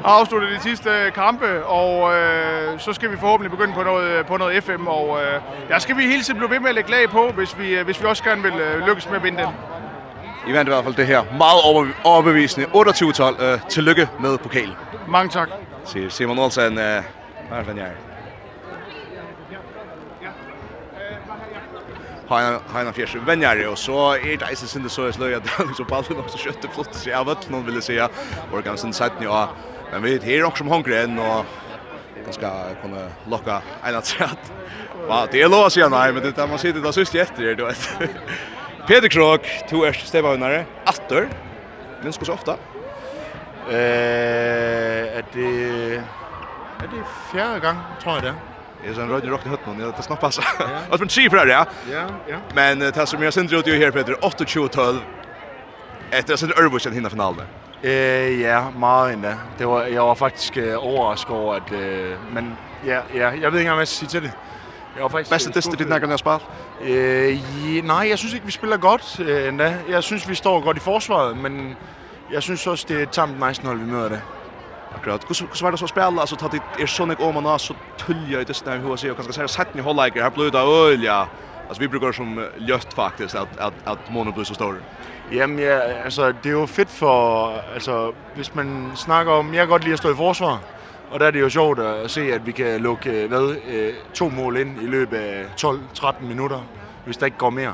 og 0.03 0.19
afslutte 0.19 0.47
de 0.55 0.59
sidste 0.59 0.89
kampe, 1.15 1.65
og 1.65 2.15
øh, 2.15 2.79
så 2.79 2.93
skal 2.93 3.11
vi 3.11 3.17
forhåbentlig 3.17 3.51
begynde 3.51 3.73
på 3.73 3.83
noget, 3.83 4.25
på 4.25 4.37
noget 4.37 4.63
FM, 4.63 4.87
og 4.87 5.19
øh, 5.21 5.41
der 5.69 5.79
skal 5.79 5.97
vi 5.97 6.01
hele 6.01 6.23
tiden 6.23 6.39
blive 6.39 6.49
ved 6.49 6.59
med 6.59 6.69
at 6.69 6.75
lægge 6.75 6.91
lag 6.91 7.09
på, 7.09 7.29
hvis 7.29 7.59
vi, 7.59 7.75
hvis 7.85 8.01
vi 8.01 8.05
også 8.05 8.23
gerne 8.23 8.41
vil 8.41 8.53
øh, 8.53 8.87
lykkes 8.87 9.09
med 9.09 9.15
at 9.15 9.23
vinde 9.23 9.37
den. 9.37 9.49
I 10.47 10.53
vandt 10.53 10.69
i 10.69 10.71
hvert 10.71 10.83
fald 10.83 10.95
det 10.95 11.07
her 11.07 11.23
meget 11.37 11.91
overbevisende 12.03 12.67
28-12. 12.67 13.53
Uh, 13.53 13.69
tillykke 13.69 14.09
med 14.19 14.37
pokalen. 14.37 14.75
Mange 15.07 15.29
tak. 15.29 15.49
Se, 15.85 16.09
Simon 16.09 16.39
Olsen, 16.39 16.77
øh, 16.79 17.03
Marvin 17.49 17.77
er? 17.77 18.06
har 22.27 22.59
han 22.73 22.93
fjärs 22.93 23.15
vänjare 23.15 23.67
och 23.67 23.77
så 23.77 24.13
är 24.13 24.23
det 24.23 24.31
inte 24.33 24.55
Sinde 24.55 24.89
så 24.89 25.05
är 25.05 25.19
löja 25.19 25.39
där 25.39 25.73
så 25.77 25.83
ballen 25.83 26.19
också 26.19 26.37
skötte 26.37 26.67
flott 26.67 26.95
så 26.95 27.09
jag 27.09 27.25
vet 27.25 27.49
någon 27.49 27.65
ville 27.65 27.81
säga 27.81 28.09
och 28.51 28.63
ganska 28.63 28.93
satt 28.93 29.11
ja. 29.21 29.49
Men 29.91 30.03
vi 30.03 30.37
är 30.37 30.43
också 30.43 30.57
som 30.57 30.67
hungrig 30.67 31.01
än 31.01 31.19
och 31.19 31.45
ganska 32.23 32.51
kunna 32.81 33.07
locka 33.27 33.61
en 33.83 33.95
att 33.95 34.05
säga 34.05 34.25
att 34.25 34.51
va 35.07 35.27
det 35.31 35.41
är 35.41 35.49
lås 35.49 35.77
igen 35.77 35.91
nej 35.91 36.13
men 36.13 36.23
det 36.23 36.35
där 36.35 36.47
man 36.47 36.59
sitter 36.59 36.79
där 36.79 36.91
sist 36.91 37.15
efter 37.15 37.43
det 37.43 37.55
då 37.55 37.71
Peter 38.87 39.07
Krok 39.07 39.41
två 39.69 39.85
är 39.85 39.93
stävvinnare 39.93 40.65
åter 40.85 41.29
men 42.03 42.13
ska 42.13 42.25
så 42.25 42.33
ofta 42.33 42.51
eh 43.71 45.19
att 45.19 45.33
det 45.33 45.95
är 46.79 46.87
det 46.91 47.03
fjärde 47.31 47.59
gång 47.59 47.77
tror 48.01 48.15
jag 48.15 48.23
det 48.23 48.33
Är 48.85 48.93
så 48.93 49.01
en 49.01 49.09
röd 49.09 49.25
rock 49.25 49.45
i 49.45 49.49
hötten, 49.49 49.93
det 49.97 50.03
ska 50.03 50.15
passa. 50.15 50.41
Alltså 50.91 51.23
men 51.23 51.29
för 51.29 51.45
det, 51.45 51.51
ja. 51.51 51.65
Ja, 51.91 52.05
ja. 52.27 52.37
Men 52.53 52.79
det 52.79 53.07
som 53.07 53.23
jag 53.23 53.33
synd 53.33 53.53
ut 53.53 53.67
ju 53.67 53.77
här 53.77 53.91
Peter 53.91 54.13
28-12. 54.13 54.99
Efter 56.11 56.35
sen 56.35 56.51
Örbuschen 56.57 56.93
hinner 56.93 57.09
finalen. 57.09 57.45
Eh 57.83 58.41
ja, 58.41 58.71
meget 58.79 59.13
endda. 59.13 59.37
Det 59.57 59.67
var 59.67 59.83
jeg 59.83 60.01
var 60.01 60.13
faktisk 60.15 60.57
øh, 60.57 60.85
overrasket 60.85 61.35
over 61.35 61.55
at 61.55 61.71
øh, 61.71 62.33
men 62.33 62.57
ja, 62.85 62.99
ja, 63.15 63.29
jeg 63.41 63.51
ved 63.51 63.59
ikke 63.59 63.71
om 63.71 63.79
jeg 63.79 63.87
skal 63.87 63.97
sige 63.97 64.09
til 64.09 64.23
det. 64.23 64.31
Jeg 64.95 65.03
var 65.03 65.09
faktisk 65.09 65.31
bästa 65.31 65.51
testet 65.51 65.79
ditt 65.79 65.89
nakken 65.89 66.17
spel. 66.17 66.39
Eh 66.81 67.37
nej, 67.83 68.07
jeg 68.09 68.17
synes 68.17 68.33
ikke 68.33 68.45
vi 68.45 68.51
spiller 68.51 68.77
godt 68.77 69.19
øh, 69.19 69.47
endda. 69.47 69.77
Jeg 69.89 70.03
synes 70.03 70.29
vi 70.29 70.35
står 70.35 70.61
godt 70.61 70.77
i 70.77 70.79
forsvaret, 70.79 71.37
men 71.37 71.75
jeg 72.31 72.43
synes 72.43 72.67
også 72.67 72.85
det 72.89 72.97
er 72.97 73.03
et 73.03 73.09
tamt 73.09 73.47
nice 73.47 73.61
hold 73.65 73.79
vi 73.79 73.91
møder 73.91 74.09
det. 74.09 74.21
Akkurat. 74.95 75.23
Hur 75.27 75.63
var 75.63 75.71
det 75.71 75.77
så 75.77 75.87
spela 75.87 76.21
alltså 76.21 76.35
tatt 76.35 76.53
är 76.79 76.85
sån 76.85 77.09
jag 77.09 77.21
om 77.21 77.45
och 77.45 77.61
så 77.61 77.73
tullja 77.97 78.41
i 78.41 78.43
det 78.43 78.65
där 78.65 78.77
hur 78.77 78.89
jag 78.89 79.11
och 79.11 79.17
kanske 79.17 79.33
säga 79.33 79.47
sätt 79.47 79.73
ni 79.73 79.81
hålla 79.81 80.07
i 80.07 80.11
här 80.21 80.29
blöda 80.29 80.63
olja. 80.63 81.27
Alltså 81.67 81.81
vi 81.81 81.87
brukar 81.87 82.11
som 82.11 82.47
löst 82.57 82.93
faktiskt 82.93 83.35
att 83.35 83.57
att 83.57 83.73
att 83.85 84.09
månen 84.09 84.33
blir 84.33 84.43
så 84.43 84.53
stor. 84.53 84.75
Jamen, 85.31 85.59
ja, 85.59 85.79
altså, 86.05 86.31
det 86.31 86.45
er 86.45 86.53
jo 86.53 86.65
fedt 86.65 86.89
for, 86.89 87.51
altså, 87.73 88.13
hvis 88.35 88.55
man 88.55 88.91
snakker 88.95 89.33
om, 89.33 89.53
jeg 89.53 89.59
kan 89.59 89.67
godt 89.67 89.83
lide 89.83 89.93
at 89.93 89.99
stå 89.99 90.11
i 90.11 90.15
forsvar, 90.15 90.59
og 91.11 91.19
der 91.19 91.25
er 91.25 91.31
det 91.31 91.41
jo 91.41 91.49
sjovt 91.49 91.79
at 91.79 92.11
se, 92.11 92.33
at 92.33 92.45
vi 92.45 92.51
kan 92.51 92.81
lukke 92.81 93.27
hvad, 93.27 93.55
to 94.13 94.29
mål 94.29 94.57
ind 94.57 94.81
i 94.81 94.85
løbet 94.85 95.17
af 95.17 95.45
12-13 95.61 96.23
minutter, 96.23 96.59
hvis 97.05 97.17
der 97.17 97.25
ikke 97.25 97.37
går 97.37 97.49
mere. 97.49 97.73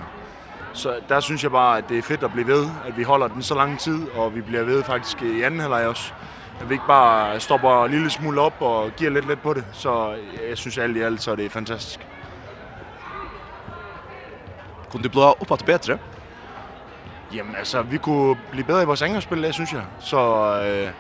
Så 0.74 0.96
der 1.10 1.20
synes 1.20 1.44
jeg 1.44 1.52
bare, 1.52 1.78
at 1.78 1.90
det 1.90 1.98
er 1.98 2.02
fedt 2.02 2.24
at 2.24 2.34
blive 2.34 2.48
ved, 2.48 2.68
at 2.88 2.98
vi 2.98 3.04
holder 3.04 3.28
den 3.28 3.44
så 3.44 3.56
lang 3.56 3.80
tid, 3.80 4.08
og 4.16 4.36
vi 4.36 4.42
bliver 4.42 4.64
ved 4.64 4.84
faktisk 4.84 5.22
i 5.22 5.42
anden 5.42 5.60
halvleg 5.60 5.88
også 5.88 6.14
at 6.62 6.70
vi 6.70 6.74
ikke 6.74 6.88
bare 6.88 7.40
stopper 7.40 7.86
en 7.86 7.92
lille 7.92 8.10
smule 8.10 8.42
op 8.42 8.62
og 8.62 8.92
giver 8.98 9.12
lidt 9.12 9.28
lidt 9.28 9.42
på 9.42 9.54
det. 9.54 9.66
Så 9.72 10.16
jeg 10.50 10.58
synes 10.58 10.78
alt 10.78 10.98
i 10.98 11.02
alt, 11.02 11.22
så 11.22 11.36
det 11.36 11.46
er 11.46 11.50
fantastisk. 11.50 12.00
Kunne 14.90 15.04
det 15.04 15.12
blive 15.12 15.26
oppe 15.26 15.58
til 15.58 15.66
bedre? 15.66 15.98
Jamen 17.34 17.56
altså, 17.56 17.82
vi 17.82 17.98
kunne 17.98 18.36
blive 18.52 18.64
bedre 18.64 18.84
i 18.84 18.86
vores 18.86 19.02
angrebsspil, 19.02 19.44
det 19.44 19.54
synes 19.54 19.74
jeg. 19.74 19.82
Så 20.00 20.18
øh, 20.64 20.92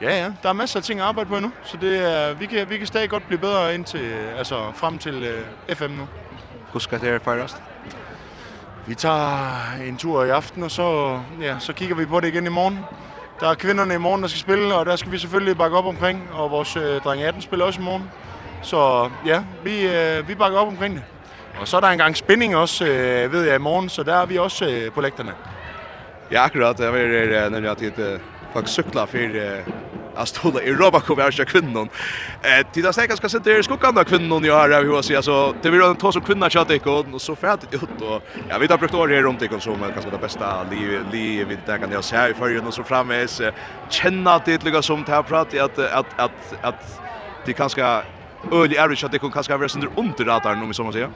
ja, 0.00 0.22
ja, 0.22 0.32
der 0.42 0.48
er 0.48 0.52
masser 0.52 0.78
af 0.78 0.84
ting 0.84 1.00
at 1.00 1.06
arbejde 1.06 1.28
på 1.28 1.36
endnu. 1.36 1.52
Så 1.64 1.76
det, 1.76 2.12
er, 2.12 2.34
vi, 2.34 2.46
kan, 2.46 2.70
vi 2.70 2.78
kan 2.78 2.86
stadig 2.86 3.10
godt 3.10 3.26
blive 3.26 3.38
bedre 3.38 3.74
indtil, 3.74 4.12
altså, 4.38 4.72
frem 4.74 4.98
til 4.98 5.22
øh, 5.22 5.76
FM 5.76 5.90
nu. 5.90 6.08
Hvordan 6.70 6.80
skal 6.80 7.00
det 7.00 7.22
fejres? 7.22 7.56
Vi 8.86 8.94
tager 8.94 9.48
en 9.86 9.96
tur 9.96 10.24
i 10.24 10.30
aften, 10.30 10.62
og 10.62 10.70
så, 10.70 11.20
ja, 11.40 11.58
så 11.58 11.72
kigger 11.72 11.96
vi 11.96 12.06
på 12.06 12.20
det 12.20 12.28
igen 12.28 12.46
i 12.46 12.50
morgen. 12.50 12.78
Der 13.40 13.48
er 13.48 13.54
kvinderne 13.54 13.94
i 13.94 13.98
morgen, 13.98 14.22
der 14.22 14.28
skal 14.28 14.40
spille, 14.40 14.74
og 14.74 14.86
der 14.86 14.96
skal 14.96 15.12
vi 15.12 15.18
selvfølgelig 15.18 15.56
bakke 15.56 15.76
op 15.76 15.86
omkring. 15.86 16.28
Og 16.32 16.50
vores 16.50 16.76
øh, 16.76 17.00
dreng 17.00 17.22
18 17.22 17.42
spiller 17.42 17.64
også 17.64 17.80
i 17.80 17.84
morgen. 17.84 18.10
Så 18.62 19.10
ja, 19.26 19.44
vi, 19.64 19.86
øh, 19.86 20.28
vi 20.28 20.34
bakker 20.34 20.58
op 20.58 20.68
omkring 20.68 20.94
det. 20.94 21.02
Og 21.60 21.68
så 21.68 21.76
er 21.76 21.80
der 21.80 21.88
engang 21.88 22.16
spænding 22.16 22.56
også, 22.56 22.86
øh, 22.86 23.32
ved 23.32 23.44
jeg, 23.44 23.54
i 23.54 23.58
morgen, 23.58 23.88
så 23.88 24.02
der 24.02 24.14
er 24.14 24.26
vi 24.26 24.38
også 24.38 24.68
øh, 24.68 24.92
på 24.92 25.00
lægterne. 25.00 25.32
Ja, 26.32 26.44
akkurat. 26.44 26.80
Jeg 26.80 26.92
vil 26.92 27.00
øh, 27.00 27.52
nemlig 27.52 27.70
at 27.70 27.82
jeg 27.82 28.18
faktisk 28.52 28.72
sykler 28.72 29.06
for 29.06 29.18
øh, 29.18 30.03
Alltså 30.16 30.40
hon 30.42 30.56
är 30.56 30.60
Europa 30.60 31.00
kommer 31.00 31.22
jag 31.22 31.48
kvinnan. 31.48 31.88
Eh 32.42 32.66
till 32.72 32.86
att 32.86 32.94
säga 32.94 33.16
ska 33.16 33.28
sitta 33.28 33.58
i 33.58 33.62
skuggan 33.62 33.98
av 33.98 34.04
kvinnan 34.04 34.44
jag 34.44 34.54
har 34.54 34.70
av 34.70 34.82
hur 34.84 35.02
så 35.02 35.16
alltså 35.16 35.54
det 35.62 35.70
vill 35.70 35.80
en 35.80 35.96
två 35.96 36.12
som 36.12 36.22
kvinna 36.22 36.50
chat 36.50 36.70
ik 36.70 36.86
och 36.86 37.22
så 37.22 37.36
färdigt 37.36 37.74
ut 37.74 38.00
och 38.00 38.22
jag 38.48 38.58
vet 38.58 38.70
att 38.70 38.80
brukt 38.80 38.94
år 38.94 39.08
runt 39.08 39.40
det 39.40 39.60
som 39.60 39.76
kanske 39.78 40.10
det 40.10 40.18
bästa 40.18 40.62
liv 40.70 41.00
liv 41.12 41.46
vi 41.48 41.58
där 41.66 41.78
kan 41.78 41.92
jag 41.92 42.04
säga 42.04 42.28
i 42.28 42.34
förrun 42.34 42.66
och 42.66 42.74
så 42.74 42.82
framvis 42.82 43.40
känna 43.90 44.14
känna 44.24 44.38
det 44.44 44.64
lika 44.64 44.82
som 44.82 45.04
det 45.04 45.12
här 45.12 45.22
pratar 45.22 45.58
att 45.58 45.78
att 45.78 46.06
att 46.16 46.54
att 46.62 47.00
det 47.46 47.52
kanske 47.52 48.02
ölig 48.52 48.76
är 48.76 48.88
det 48.88 49.04
att 49.04 49.12
det 49.12 49.18
kan 49.18 49.30
kanske 49.30 49.56
vara 49.56 49.68
under 49.74 49.88
under 49.96 50.24
radarn 50.24 50.62
om 50.62 50.74
så 50.74 50.84
man 50.84 50.92
säger. 50.92 51.10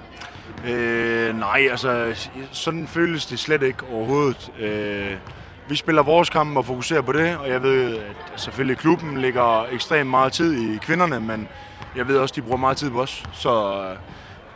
Eh 0.64 1.34
nej 1.34 1.70
alltså 1.70 2.12
sån 2.52 2.86
føles 2.86 3.26
det 3.26 3.38
slet 3.38 3.62
ikke 3.62 3.86
overhovedet. 3.90 4.50
Eh 4.58 5.37
vi 5.68 5.76
spiller 5.76 6.02
vores 6.02 6.30
kamp 6.30 6.56
og 6.56 6.64
fokuserer 6.64 7.00
på 7.00 7.12
det, 7.12 7.36
og 7.36 7.48
jeg 7.48 7.62
ved, 7.62 7.96
at 7.96 8.16
selvfølgelig 8.36 8.78
klubben 8.78 9.20
ligger 9.20 9.66
ekstremt 9.72 10.10
meget 10.10 10.32
tid 10.32 10.74
i 10.74 10.76
kvinderne, 10.76 11.20
men 11.20 11.48
jeg 11.96 12.08
ved 12.08 12.18
også, 12.18 12.32
at 12.32 12.36
de 12.36 12.42
bruger 12.42 12.56
meget 12.56 12.76
tid 12.76 12.90
på 12.90 13.02
os, 13.02 13.24
så 13.32 13.84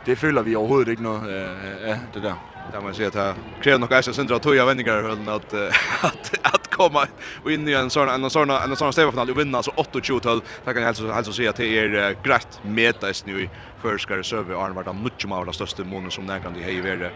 det 0.05 0.17
føler 0.17 0.41
vi 0.41 0.55
overhovedet 0.55 0.91
ikke 0.91 1.03
noget 1.03 1.29
øh, 1.29 1.89
af 1.89 1.99
det 2.13 2.23
der. 2.23 2.53
där 2.71 2.81
man 2.81 2.93
ser 2.93 3.07
at 3.07 3.13
det 3.13 3.35
kräver 3.61 3.77
nog 3.77 3.89
kanske 3.89 4.13
centra 4.13 4.39
toja 4.39 4.65
vändningar 4.65 4.99
i 4.99 5.01
höllen 5.01 5.29
att 5.29 5.53
att 6.01 6.33
att 6.43 6.69
komma 6.69 7.07
in 7.49 7.67
i 7.67 7.73
en 7.73 7.89
sån 7.89 8.09
en 8.09 8.29
sån 8.29 8.49
en 8.49 8.75
sån 8.75 8.93
stävfinal 8.93 9.29
och 9.29 9.39
vinna 9.39 9.63
så 9.63 9.71
8-2 9.71 10.19
tal. 10.19 10.41
Det 10.65 10.73
kan 10.73 10.83
alltså 10.83 11.11
alltså 11.11 11.33
säga 11.33 11.49
att 11.49 11.55
det 11.55 11.79
är 11.79 12.15
grätt 12.23 12.59
meta 12.63 13.07
nu 13.25 13.49
för 13.81 13.97
ska 13.97 14.15
det 14.15 14.23
server 14.23 14.65
Arne 14.65 14.75
vart 14.75 14.95
mycket 15.03 15.29
mer 15.29 15.35
av 15.35 15.45
det 15.45 15.53
största 15.53 15.83
månen 15.83 16.11
som 16.11 16.27
den 16.27 16.41
kan 16.41 16.53
de 16.53 16.63
ha 16.63 16.69
i 16.69 17.09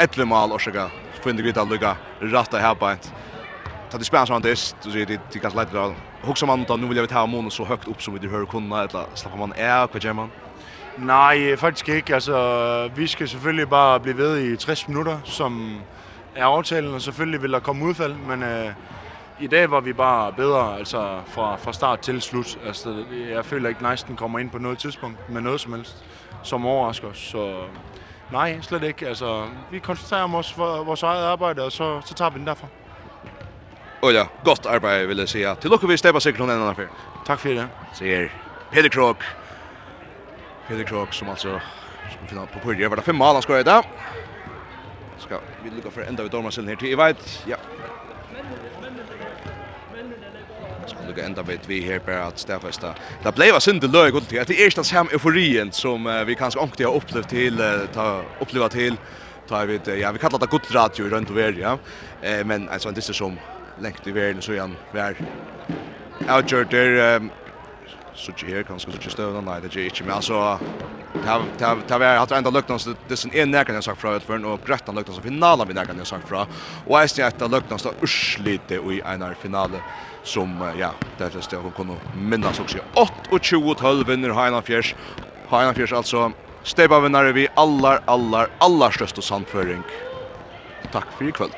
etle 0.00 0.24
mål 0.24 0.52
och 0.52 0.60
såga 0.60 0.90
för 1.22 1.32
det 1.32 1.42
gryta 1.42 1.64
lucka 1.64 1.96
rätta 2.20 2.58
här 2.58 2.74
på 2.74 2.88
ett 2.88 3.12
ta 3.90 3.98
det 3.98 4.04
spelar 4.04 4.26
sånt 4.26 4.44
är 4.44 4.54
så 4.54 4.90
ser 4.90 5.06
det 5.06 5.20
det 5.32 5.38
kan 5.38 5.52
lätt 5.52 5.72
då 5.72 5.94
hugsa 6.22 6.46
man 6.46 6.64
då 6.68 6.76
nu 6.76 6.86
vill 6.86 6.96
jag 6.96 7.08
ta 7.08 7.26
mån 7.26 7.50
så 7.50 7.64
högt 7.64 7.88
upp 7.88 8.02
som 8.02 8.18
vi 8.18 8.28
hör 8.28 8.46
kunna 8.46 8.82
eller 8.84 9.04
släppa 9.14 9.36
man 9.36 9.52
är 9.52 9.86
på 9.86 9.98
German. 9.98 10.30
Nej, 10.96 11.56
faktisk 11.56 11.88
ikke. 11.88 12.14
Altså, 12.14 12.90
vi 12.96 13.06
skal 13.06 13.28
selvfølgelig 13.28 13.68
bare 13.68 14.00
blive 14.00 14.16
ved 14.16 14.38
i 14.38 14.56
60 14.56 14.88
minutter, 14.88 15.18
som 15.24 15.80
er 16.36 16.44
aftalen, 16.44 16.94
og 16.94 17.02
selvfølgelig 17.02 17.42
vil 17.42 17.52
der 17.52 17.60
komme 17.60 17.84
udfald, 17.84 18.14
men 18.14 18.42
øh, 18.42 18.72
i 19.40 19.46
dag 19.46 19.70
var 19.70 19.80
vi 19.80 19.92
bare 19.92 20.32
bedre 20.32 20.78
altså 20.78 21.20
fra, 21.26 21.56
fra 21.56 21.72
start 21.72 22.00
til 22.00 22.22
slut. 22.22 22.58
Altså, 22.66 23.04
jeg 23.30 23.44
føler 23.44 23.68
ikke, 23.68 23.78
at 23.78 23.82
Neisten 23.82 24.16
kommer 24.16 24.38
ind 24.38 24.50
på 24.50 24.58
noget 24.58 24.78
tidspunkt 24.78 25.30
med 25.30 25.40
noget 25.40 25.60
som 25.60 25.72
helst, 25.72 26.04
som 26.42 26.66
overrasker 26.66 27.08
os. 27.08 27.18
Så 27.18 27.54
Nej, 28.32 28.60
slet 28.60 28.82
ikke. 28.82 29.08
Altså, 29.08 29.46
vi 29.70 29.78
koncentrerer 29.78 30.34
os 30.34 30.58
om 30.58 30.86
vores 30.86 31.02
eget 31.02 31.24
arbejde, 31.24 31.62
og 31.64 31.72
så, 31.72 32.00
så 32.04 32.14
tager 32.14 32.30
vi 32.30 32.38
den 32.38 32.46
derfra. 32.46 32.66
Og 34.02 34.12
ja, 34.12 34.24
godt 34.44 34.66
arbejde, 34.66 35.08
vil 35.08 35.18
jeg 35.18 35.28
sige. 35.28 35.54
Til 35.60 35.70
lukke 35.70 35.88
vi 35.88 35.96
stepper 35.96 36.20
sikkert 36.20 36.46
noen 36.46 36.60
enda 36.60 36.72
før. 36.72 36.86
Takk 37.26 37.40
for 37.40 37.48
det. 37.48 37.68
Sier 37.92 38.28
Peter 38.72 38.88
Krog. 38.88 39.16
Peter 40.68 40.84
Krog, 40.84 41.08
som 41.10 41.28
altså 41.28 41.58
som 42.10 42.28
finner 42.28 42.46
på 42.46 42.58
Pyrje. 42.58 42.90
Var 42.90 42.96
det 42.96 43.04
fem 43.04 43.14
mål 43.14 43.34
han 43.34 43.42
skår 43.42 43.56
i 43.56 43.62
Ska 43.64 43.82
Skal 45.18 45.38
vi 45.62 45.70
lukke 45.70 45.90
for 45.90 46.00
enda 46.00 46.22
ved 46.22 46.30
dommersillen 46.30 46.68
her 46.68 46.76
til. 46.76 46.88
Jeg 46.88 46.98
vet, 46.98 47.44
ja, 47.48 47.54
lukka 51.10 51.26
enda 51.26 51.42
vet 51.46 51.66
vi 51.68 51.80
her 51.84 52.00
på 52.04 52.14
at 52.14 52.38
stafesta. 52.40 52.94
Det 53.24 53.34
blei 53.34 53.50
var 53.52 53.62
synd 53.64 53.84
løg 53.90 54.14
og 54.14 54.28
det 54.30 54.42
er 54.42 54.66
ikke 54.68 54.84
sam 54.84 55.10
euforien 55.12 55.72
som 55.72 56.06
vi 56.26 56.38
kanskje 56.38 56.62
onkte 56.62 56.86
har 56.86 56.96
opplevd 56.96 57.28
til 57.30 57.62
ta 57.94 58.22
oppleva 58.40 58.70
til 58.72 58.98
ta 59.48 59.64
vi 59.66 59.80
ja 60.00 60.12
vi 60.12 60.22
kallar 60.22 60.38
det 60.38 60.50
gott 60.50 60.70
radio 60.74 61.08
rundt 61.10 61.30
over 61.30 61.58
ja. 61.58 61.78
Eh 62.22 62.44
men 62.44 62.68
alltså 62.68 62.88
en 62.88 62.94
disse 62.94 63.14
som 63.14 63.38
lengt 63.80 64.06
i 64.06 64.12
världen 64.12 64.42
så 64.42 64.52
igjen 64.52 64.76
vær 64.92 65.14
outgjort 66.28 66.70
der 66.70 67.20
så 68.14 68.32
ikke 68.32 68.46
her 68.46 68.62
kanskje 68.62 68.92
så 68.92 68.98
ikke 68.98 69.16
då 69.16 69.40
nei 69.40 69.60
det 69.60 69.76
er 69.76 69.86
ikke 69.86 70.04
men 70.04 70.14
altså 70.14 70.58
Det 71.10 71.98
vi 71.98 72.06
hatt 72.06 72.32
enda 72.32 72.50
løgna 72.50 72.78
som 72.78 72.96
det 73.08 73.16
som 73.18 73.32
en 73.34 73.50
nærkan 73.50 73.74
jeg 73.74 73.82
sagt 73.82 74.00
fra 74.00 74.14
utføren, 74.16 74.44
og 74.44 74.62
Grøttan 74.64 74.94
løgna 74.94 75.14
som 75.14 75.24
finalen 75.24 75.68
vi 75.68 75.74
nærkan 75.74 75.98
jeg 75.98 76.06
sagt 76.06 76.28
fra, 76.28 76.46
og 76.86 76.94
eisen 77.00 77.24
jeg 77.24 77.34
etter 77.34 77.50
løgna 77.50 77.78
som 77.78 77.98
urslite 78.02 78.78
i 78.78 79.00
einar 79.02 79.34
finalen, 79.34 79.82
som 80.22 80.72
ja, 80.78 80.90
det 81.18 81.30
fleste 81.30 81.56
av 81.56 81.70
kunne 81.76 81.96
minnas 82.14 82.60
också. 82.60 82.78
28-12 83.30 84.06
vinner 84.06 84.30
Heinafjärs. 84.30 84.94
Heinafjärs 85.48 85.92
alltså 85.92 86.32
steba 86.62 87.00
vinnare 87.00 87.32
vi 87.32 87.48
allar, 87.54 88.00
allar, 88.04 88.48
allar 88.58 88.90
största 88.90 89.22
samföring. 89.22 89.82
Tack 90.92 91.06
för 91.18 91.28
ikväll. 91.28 91.50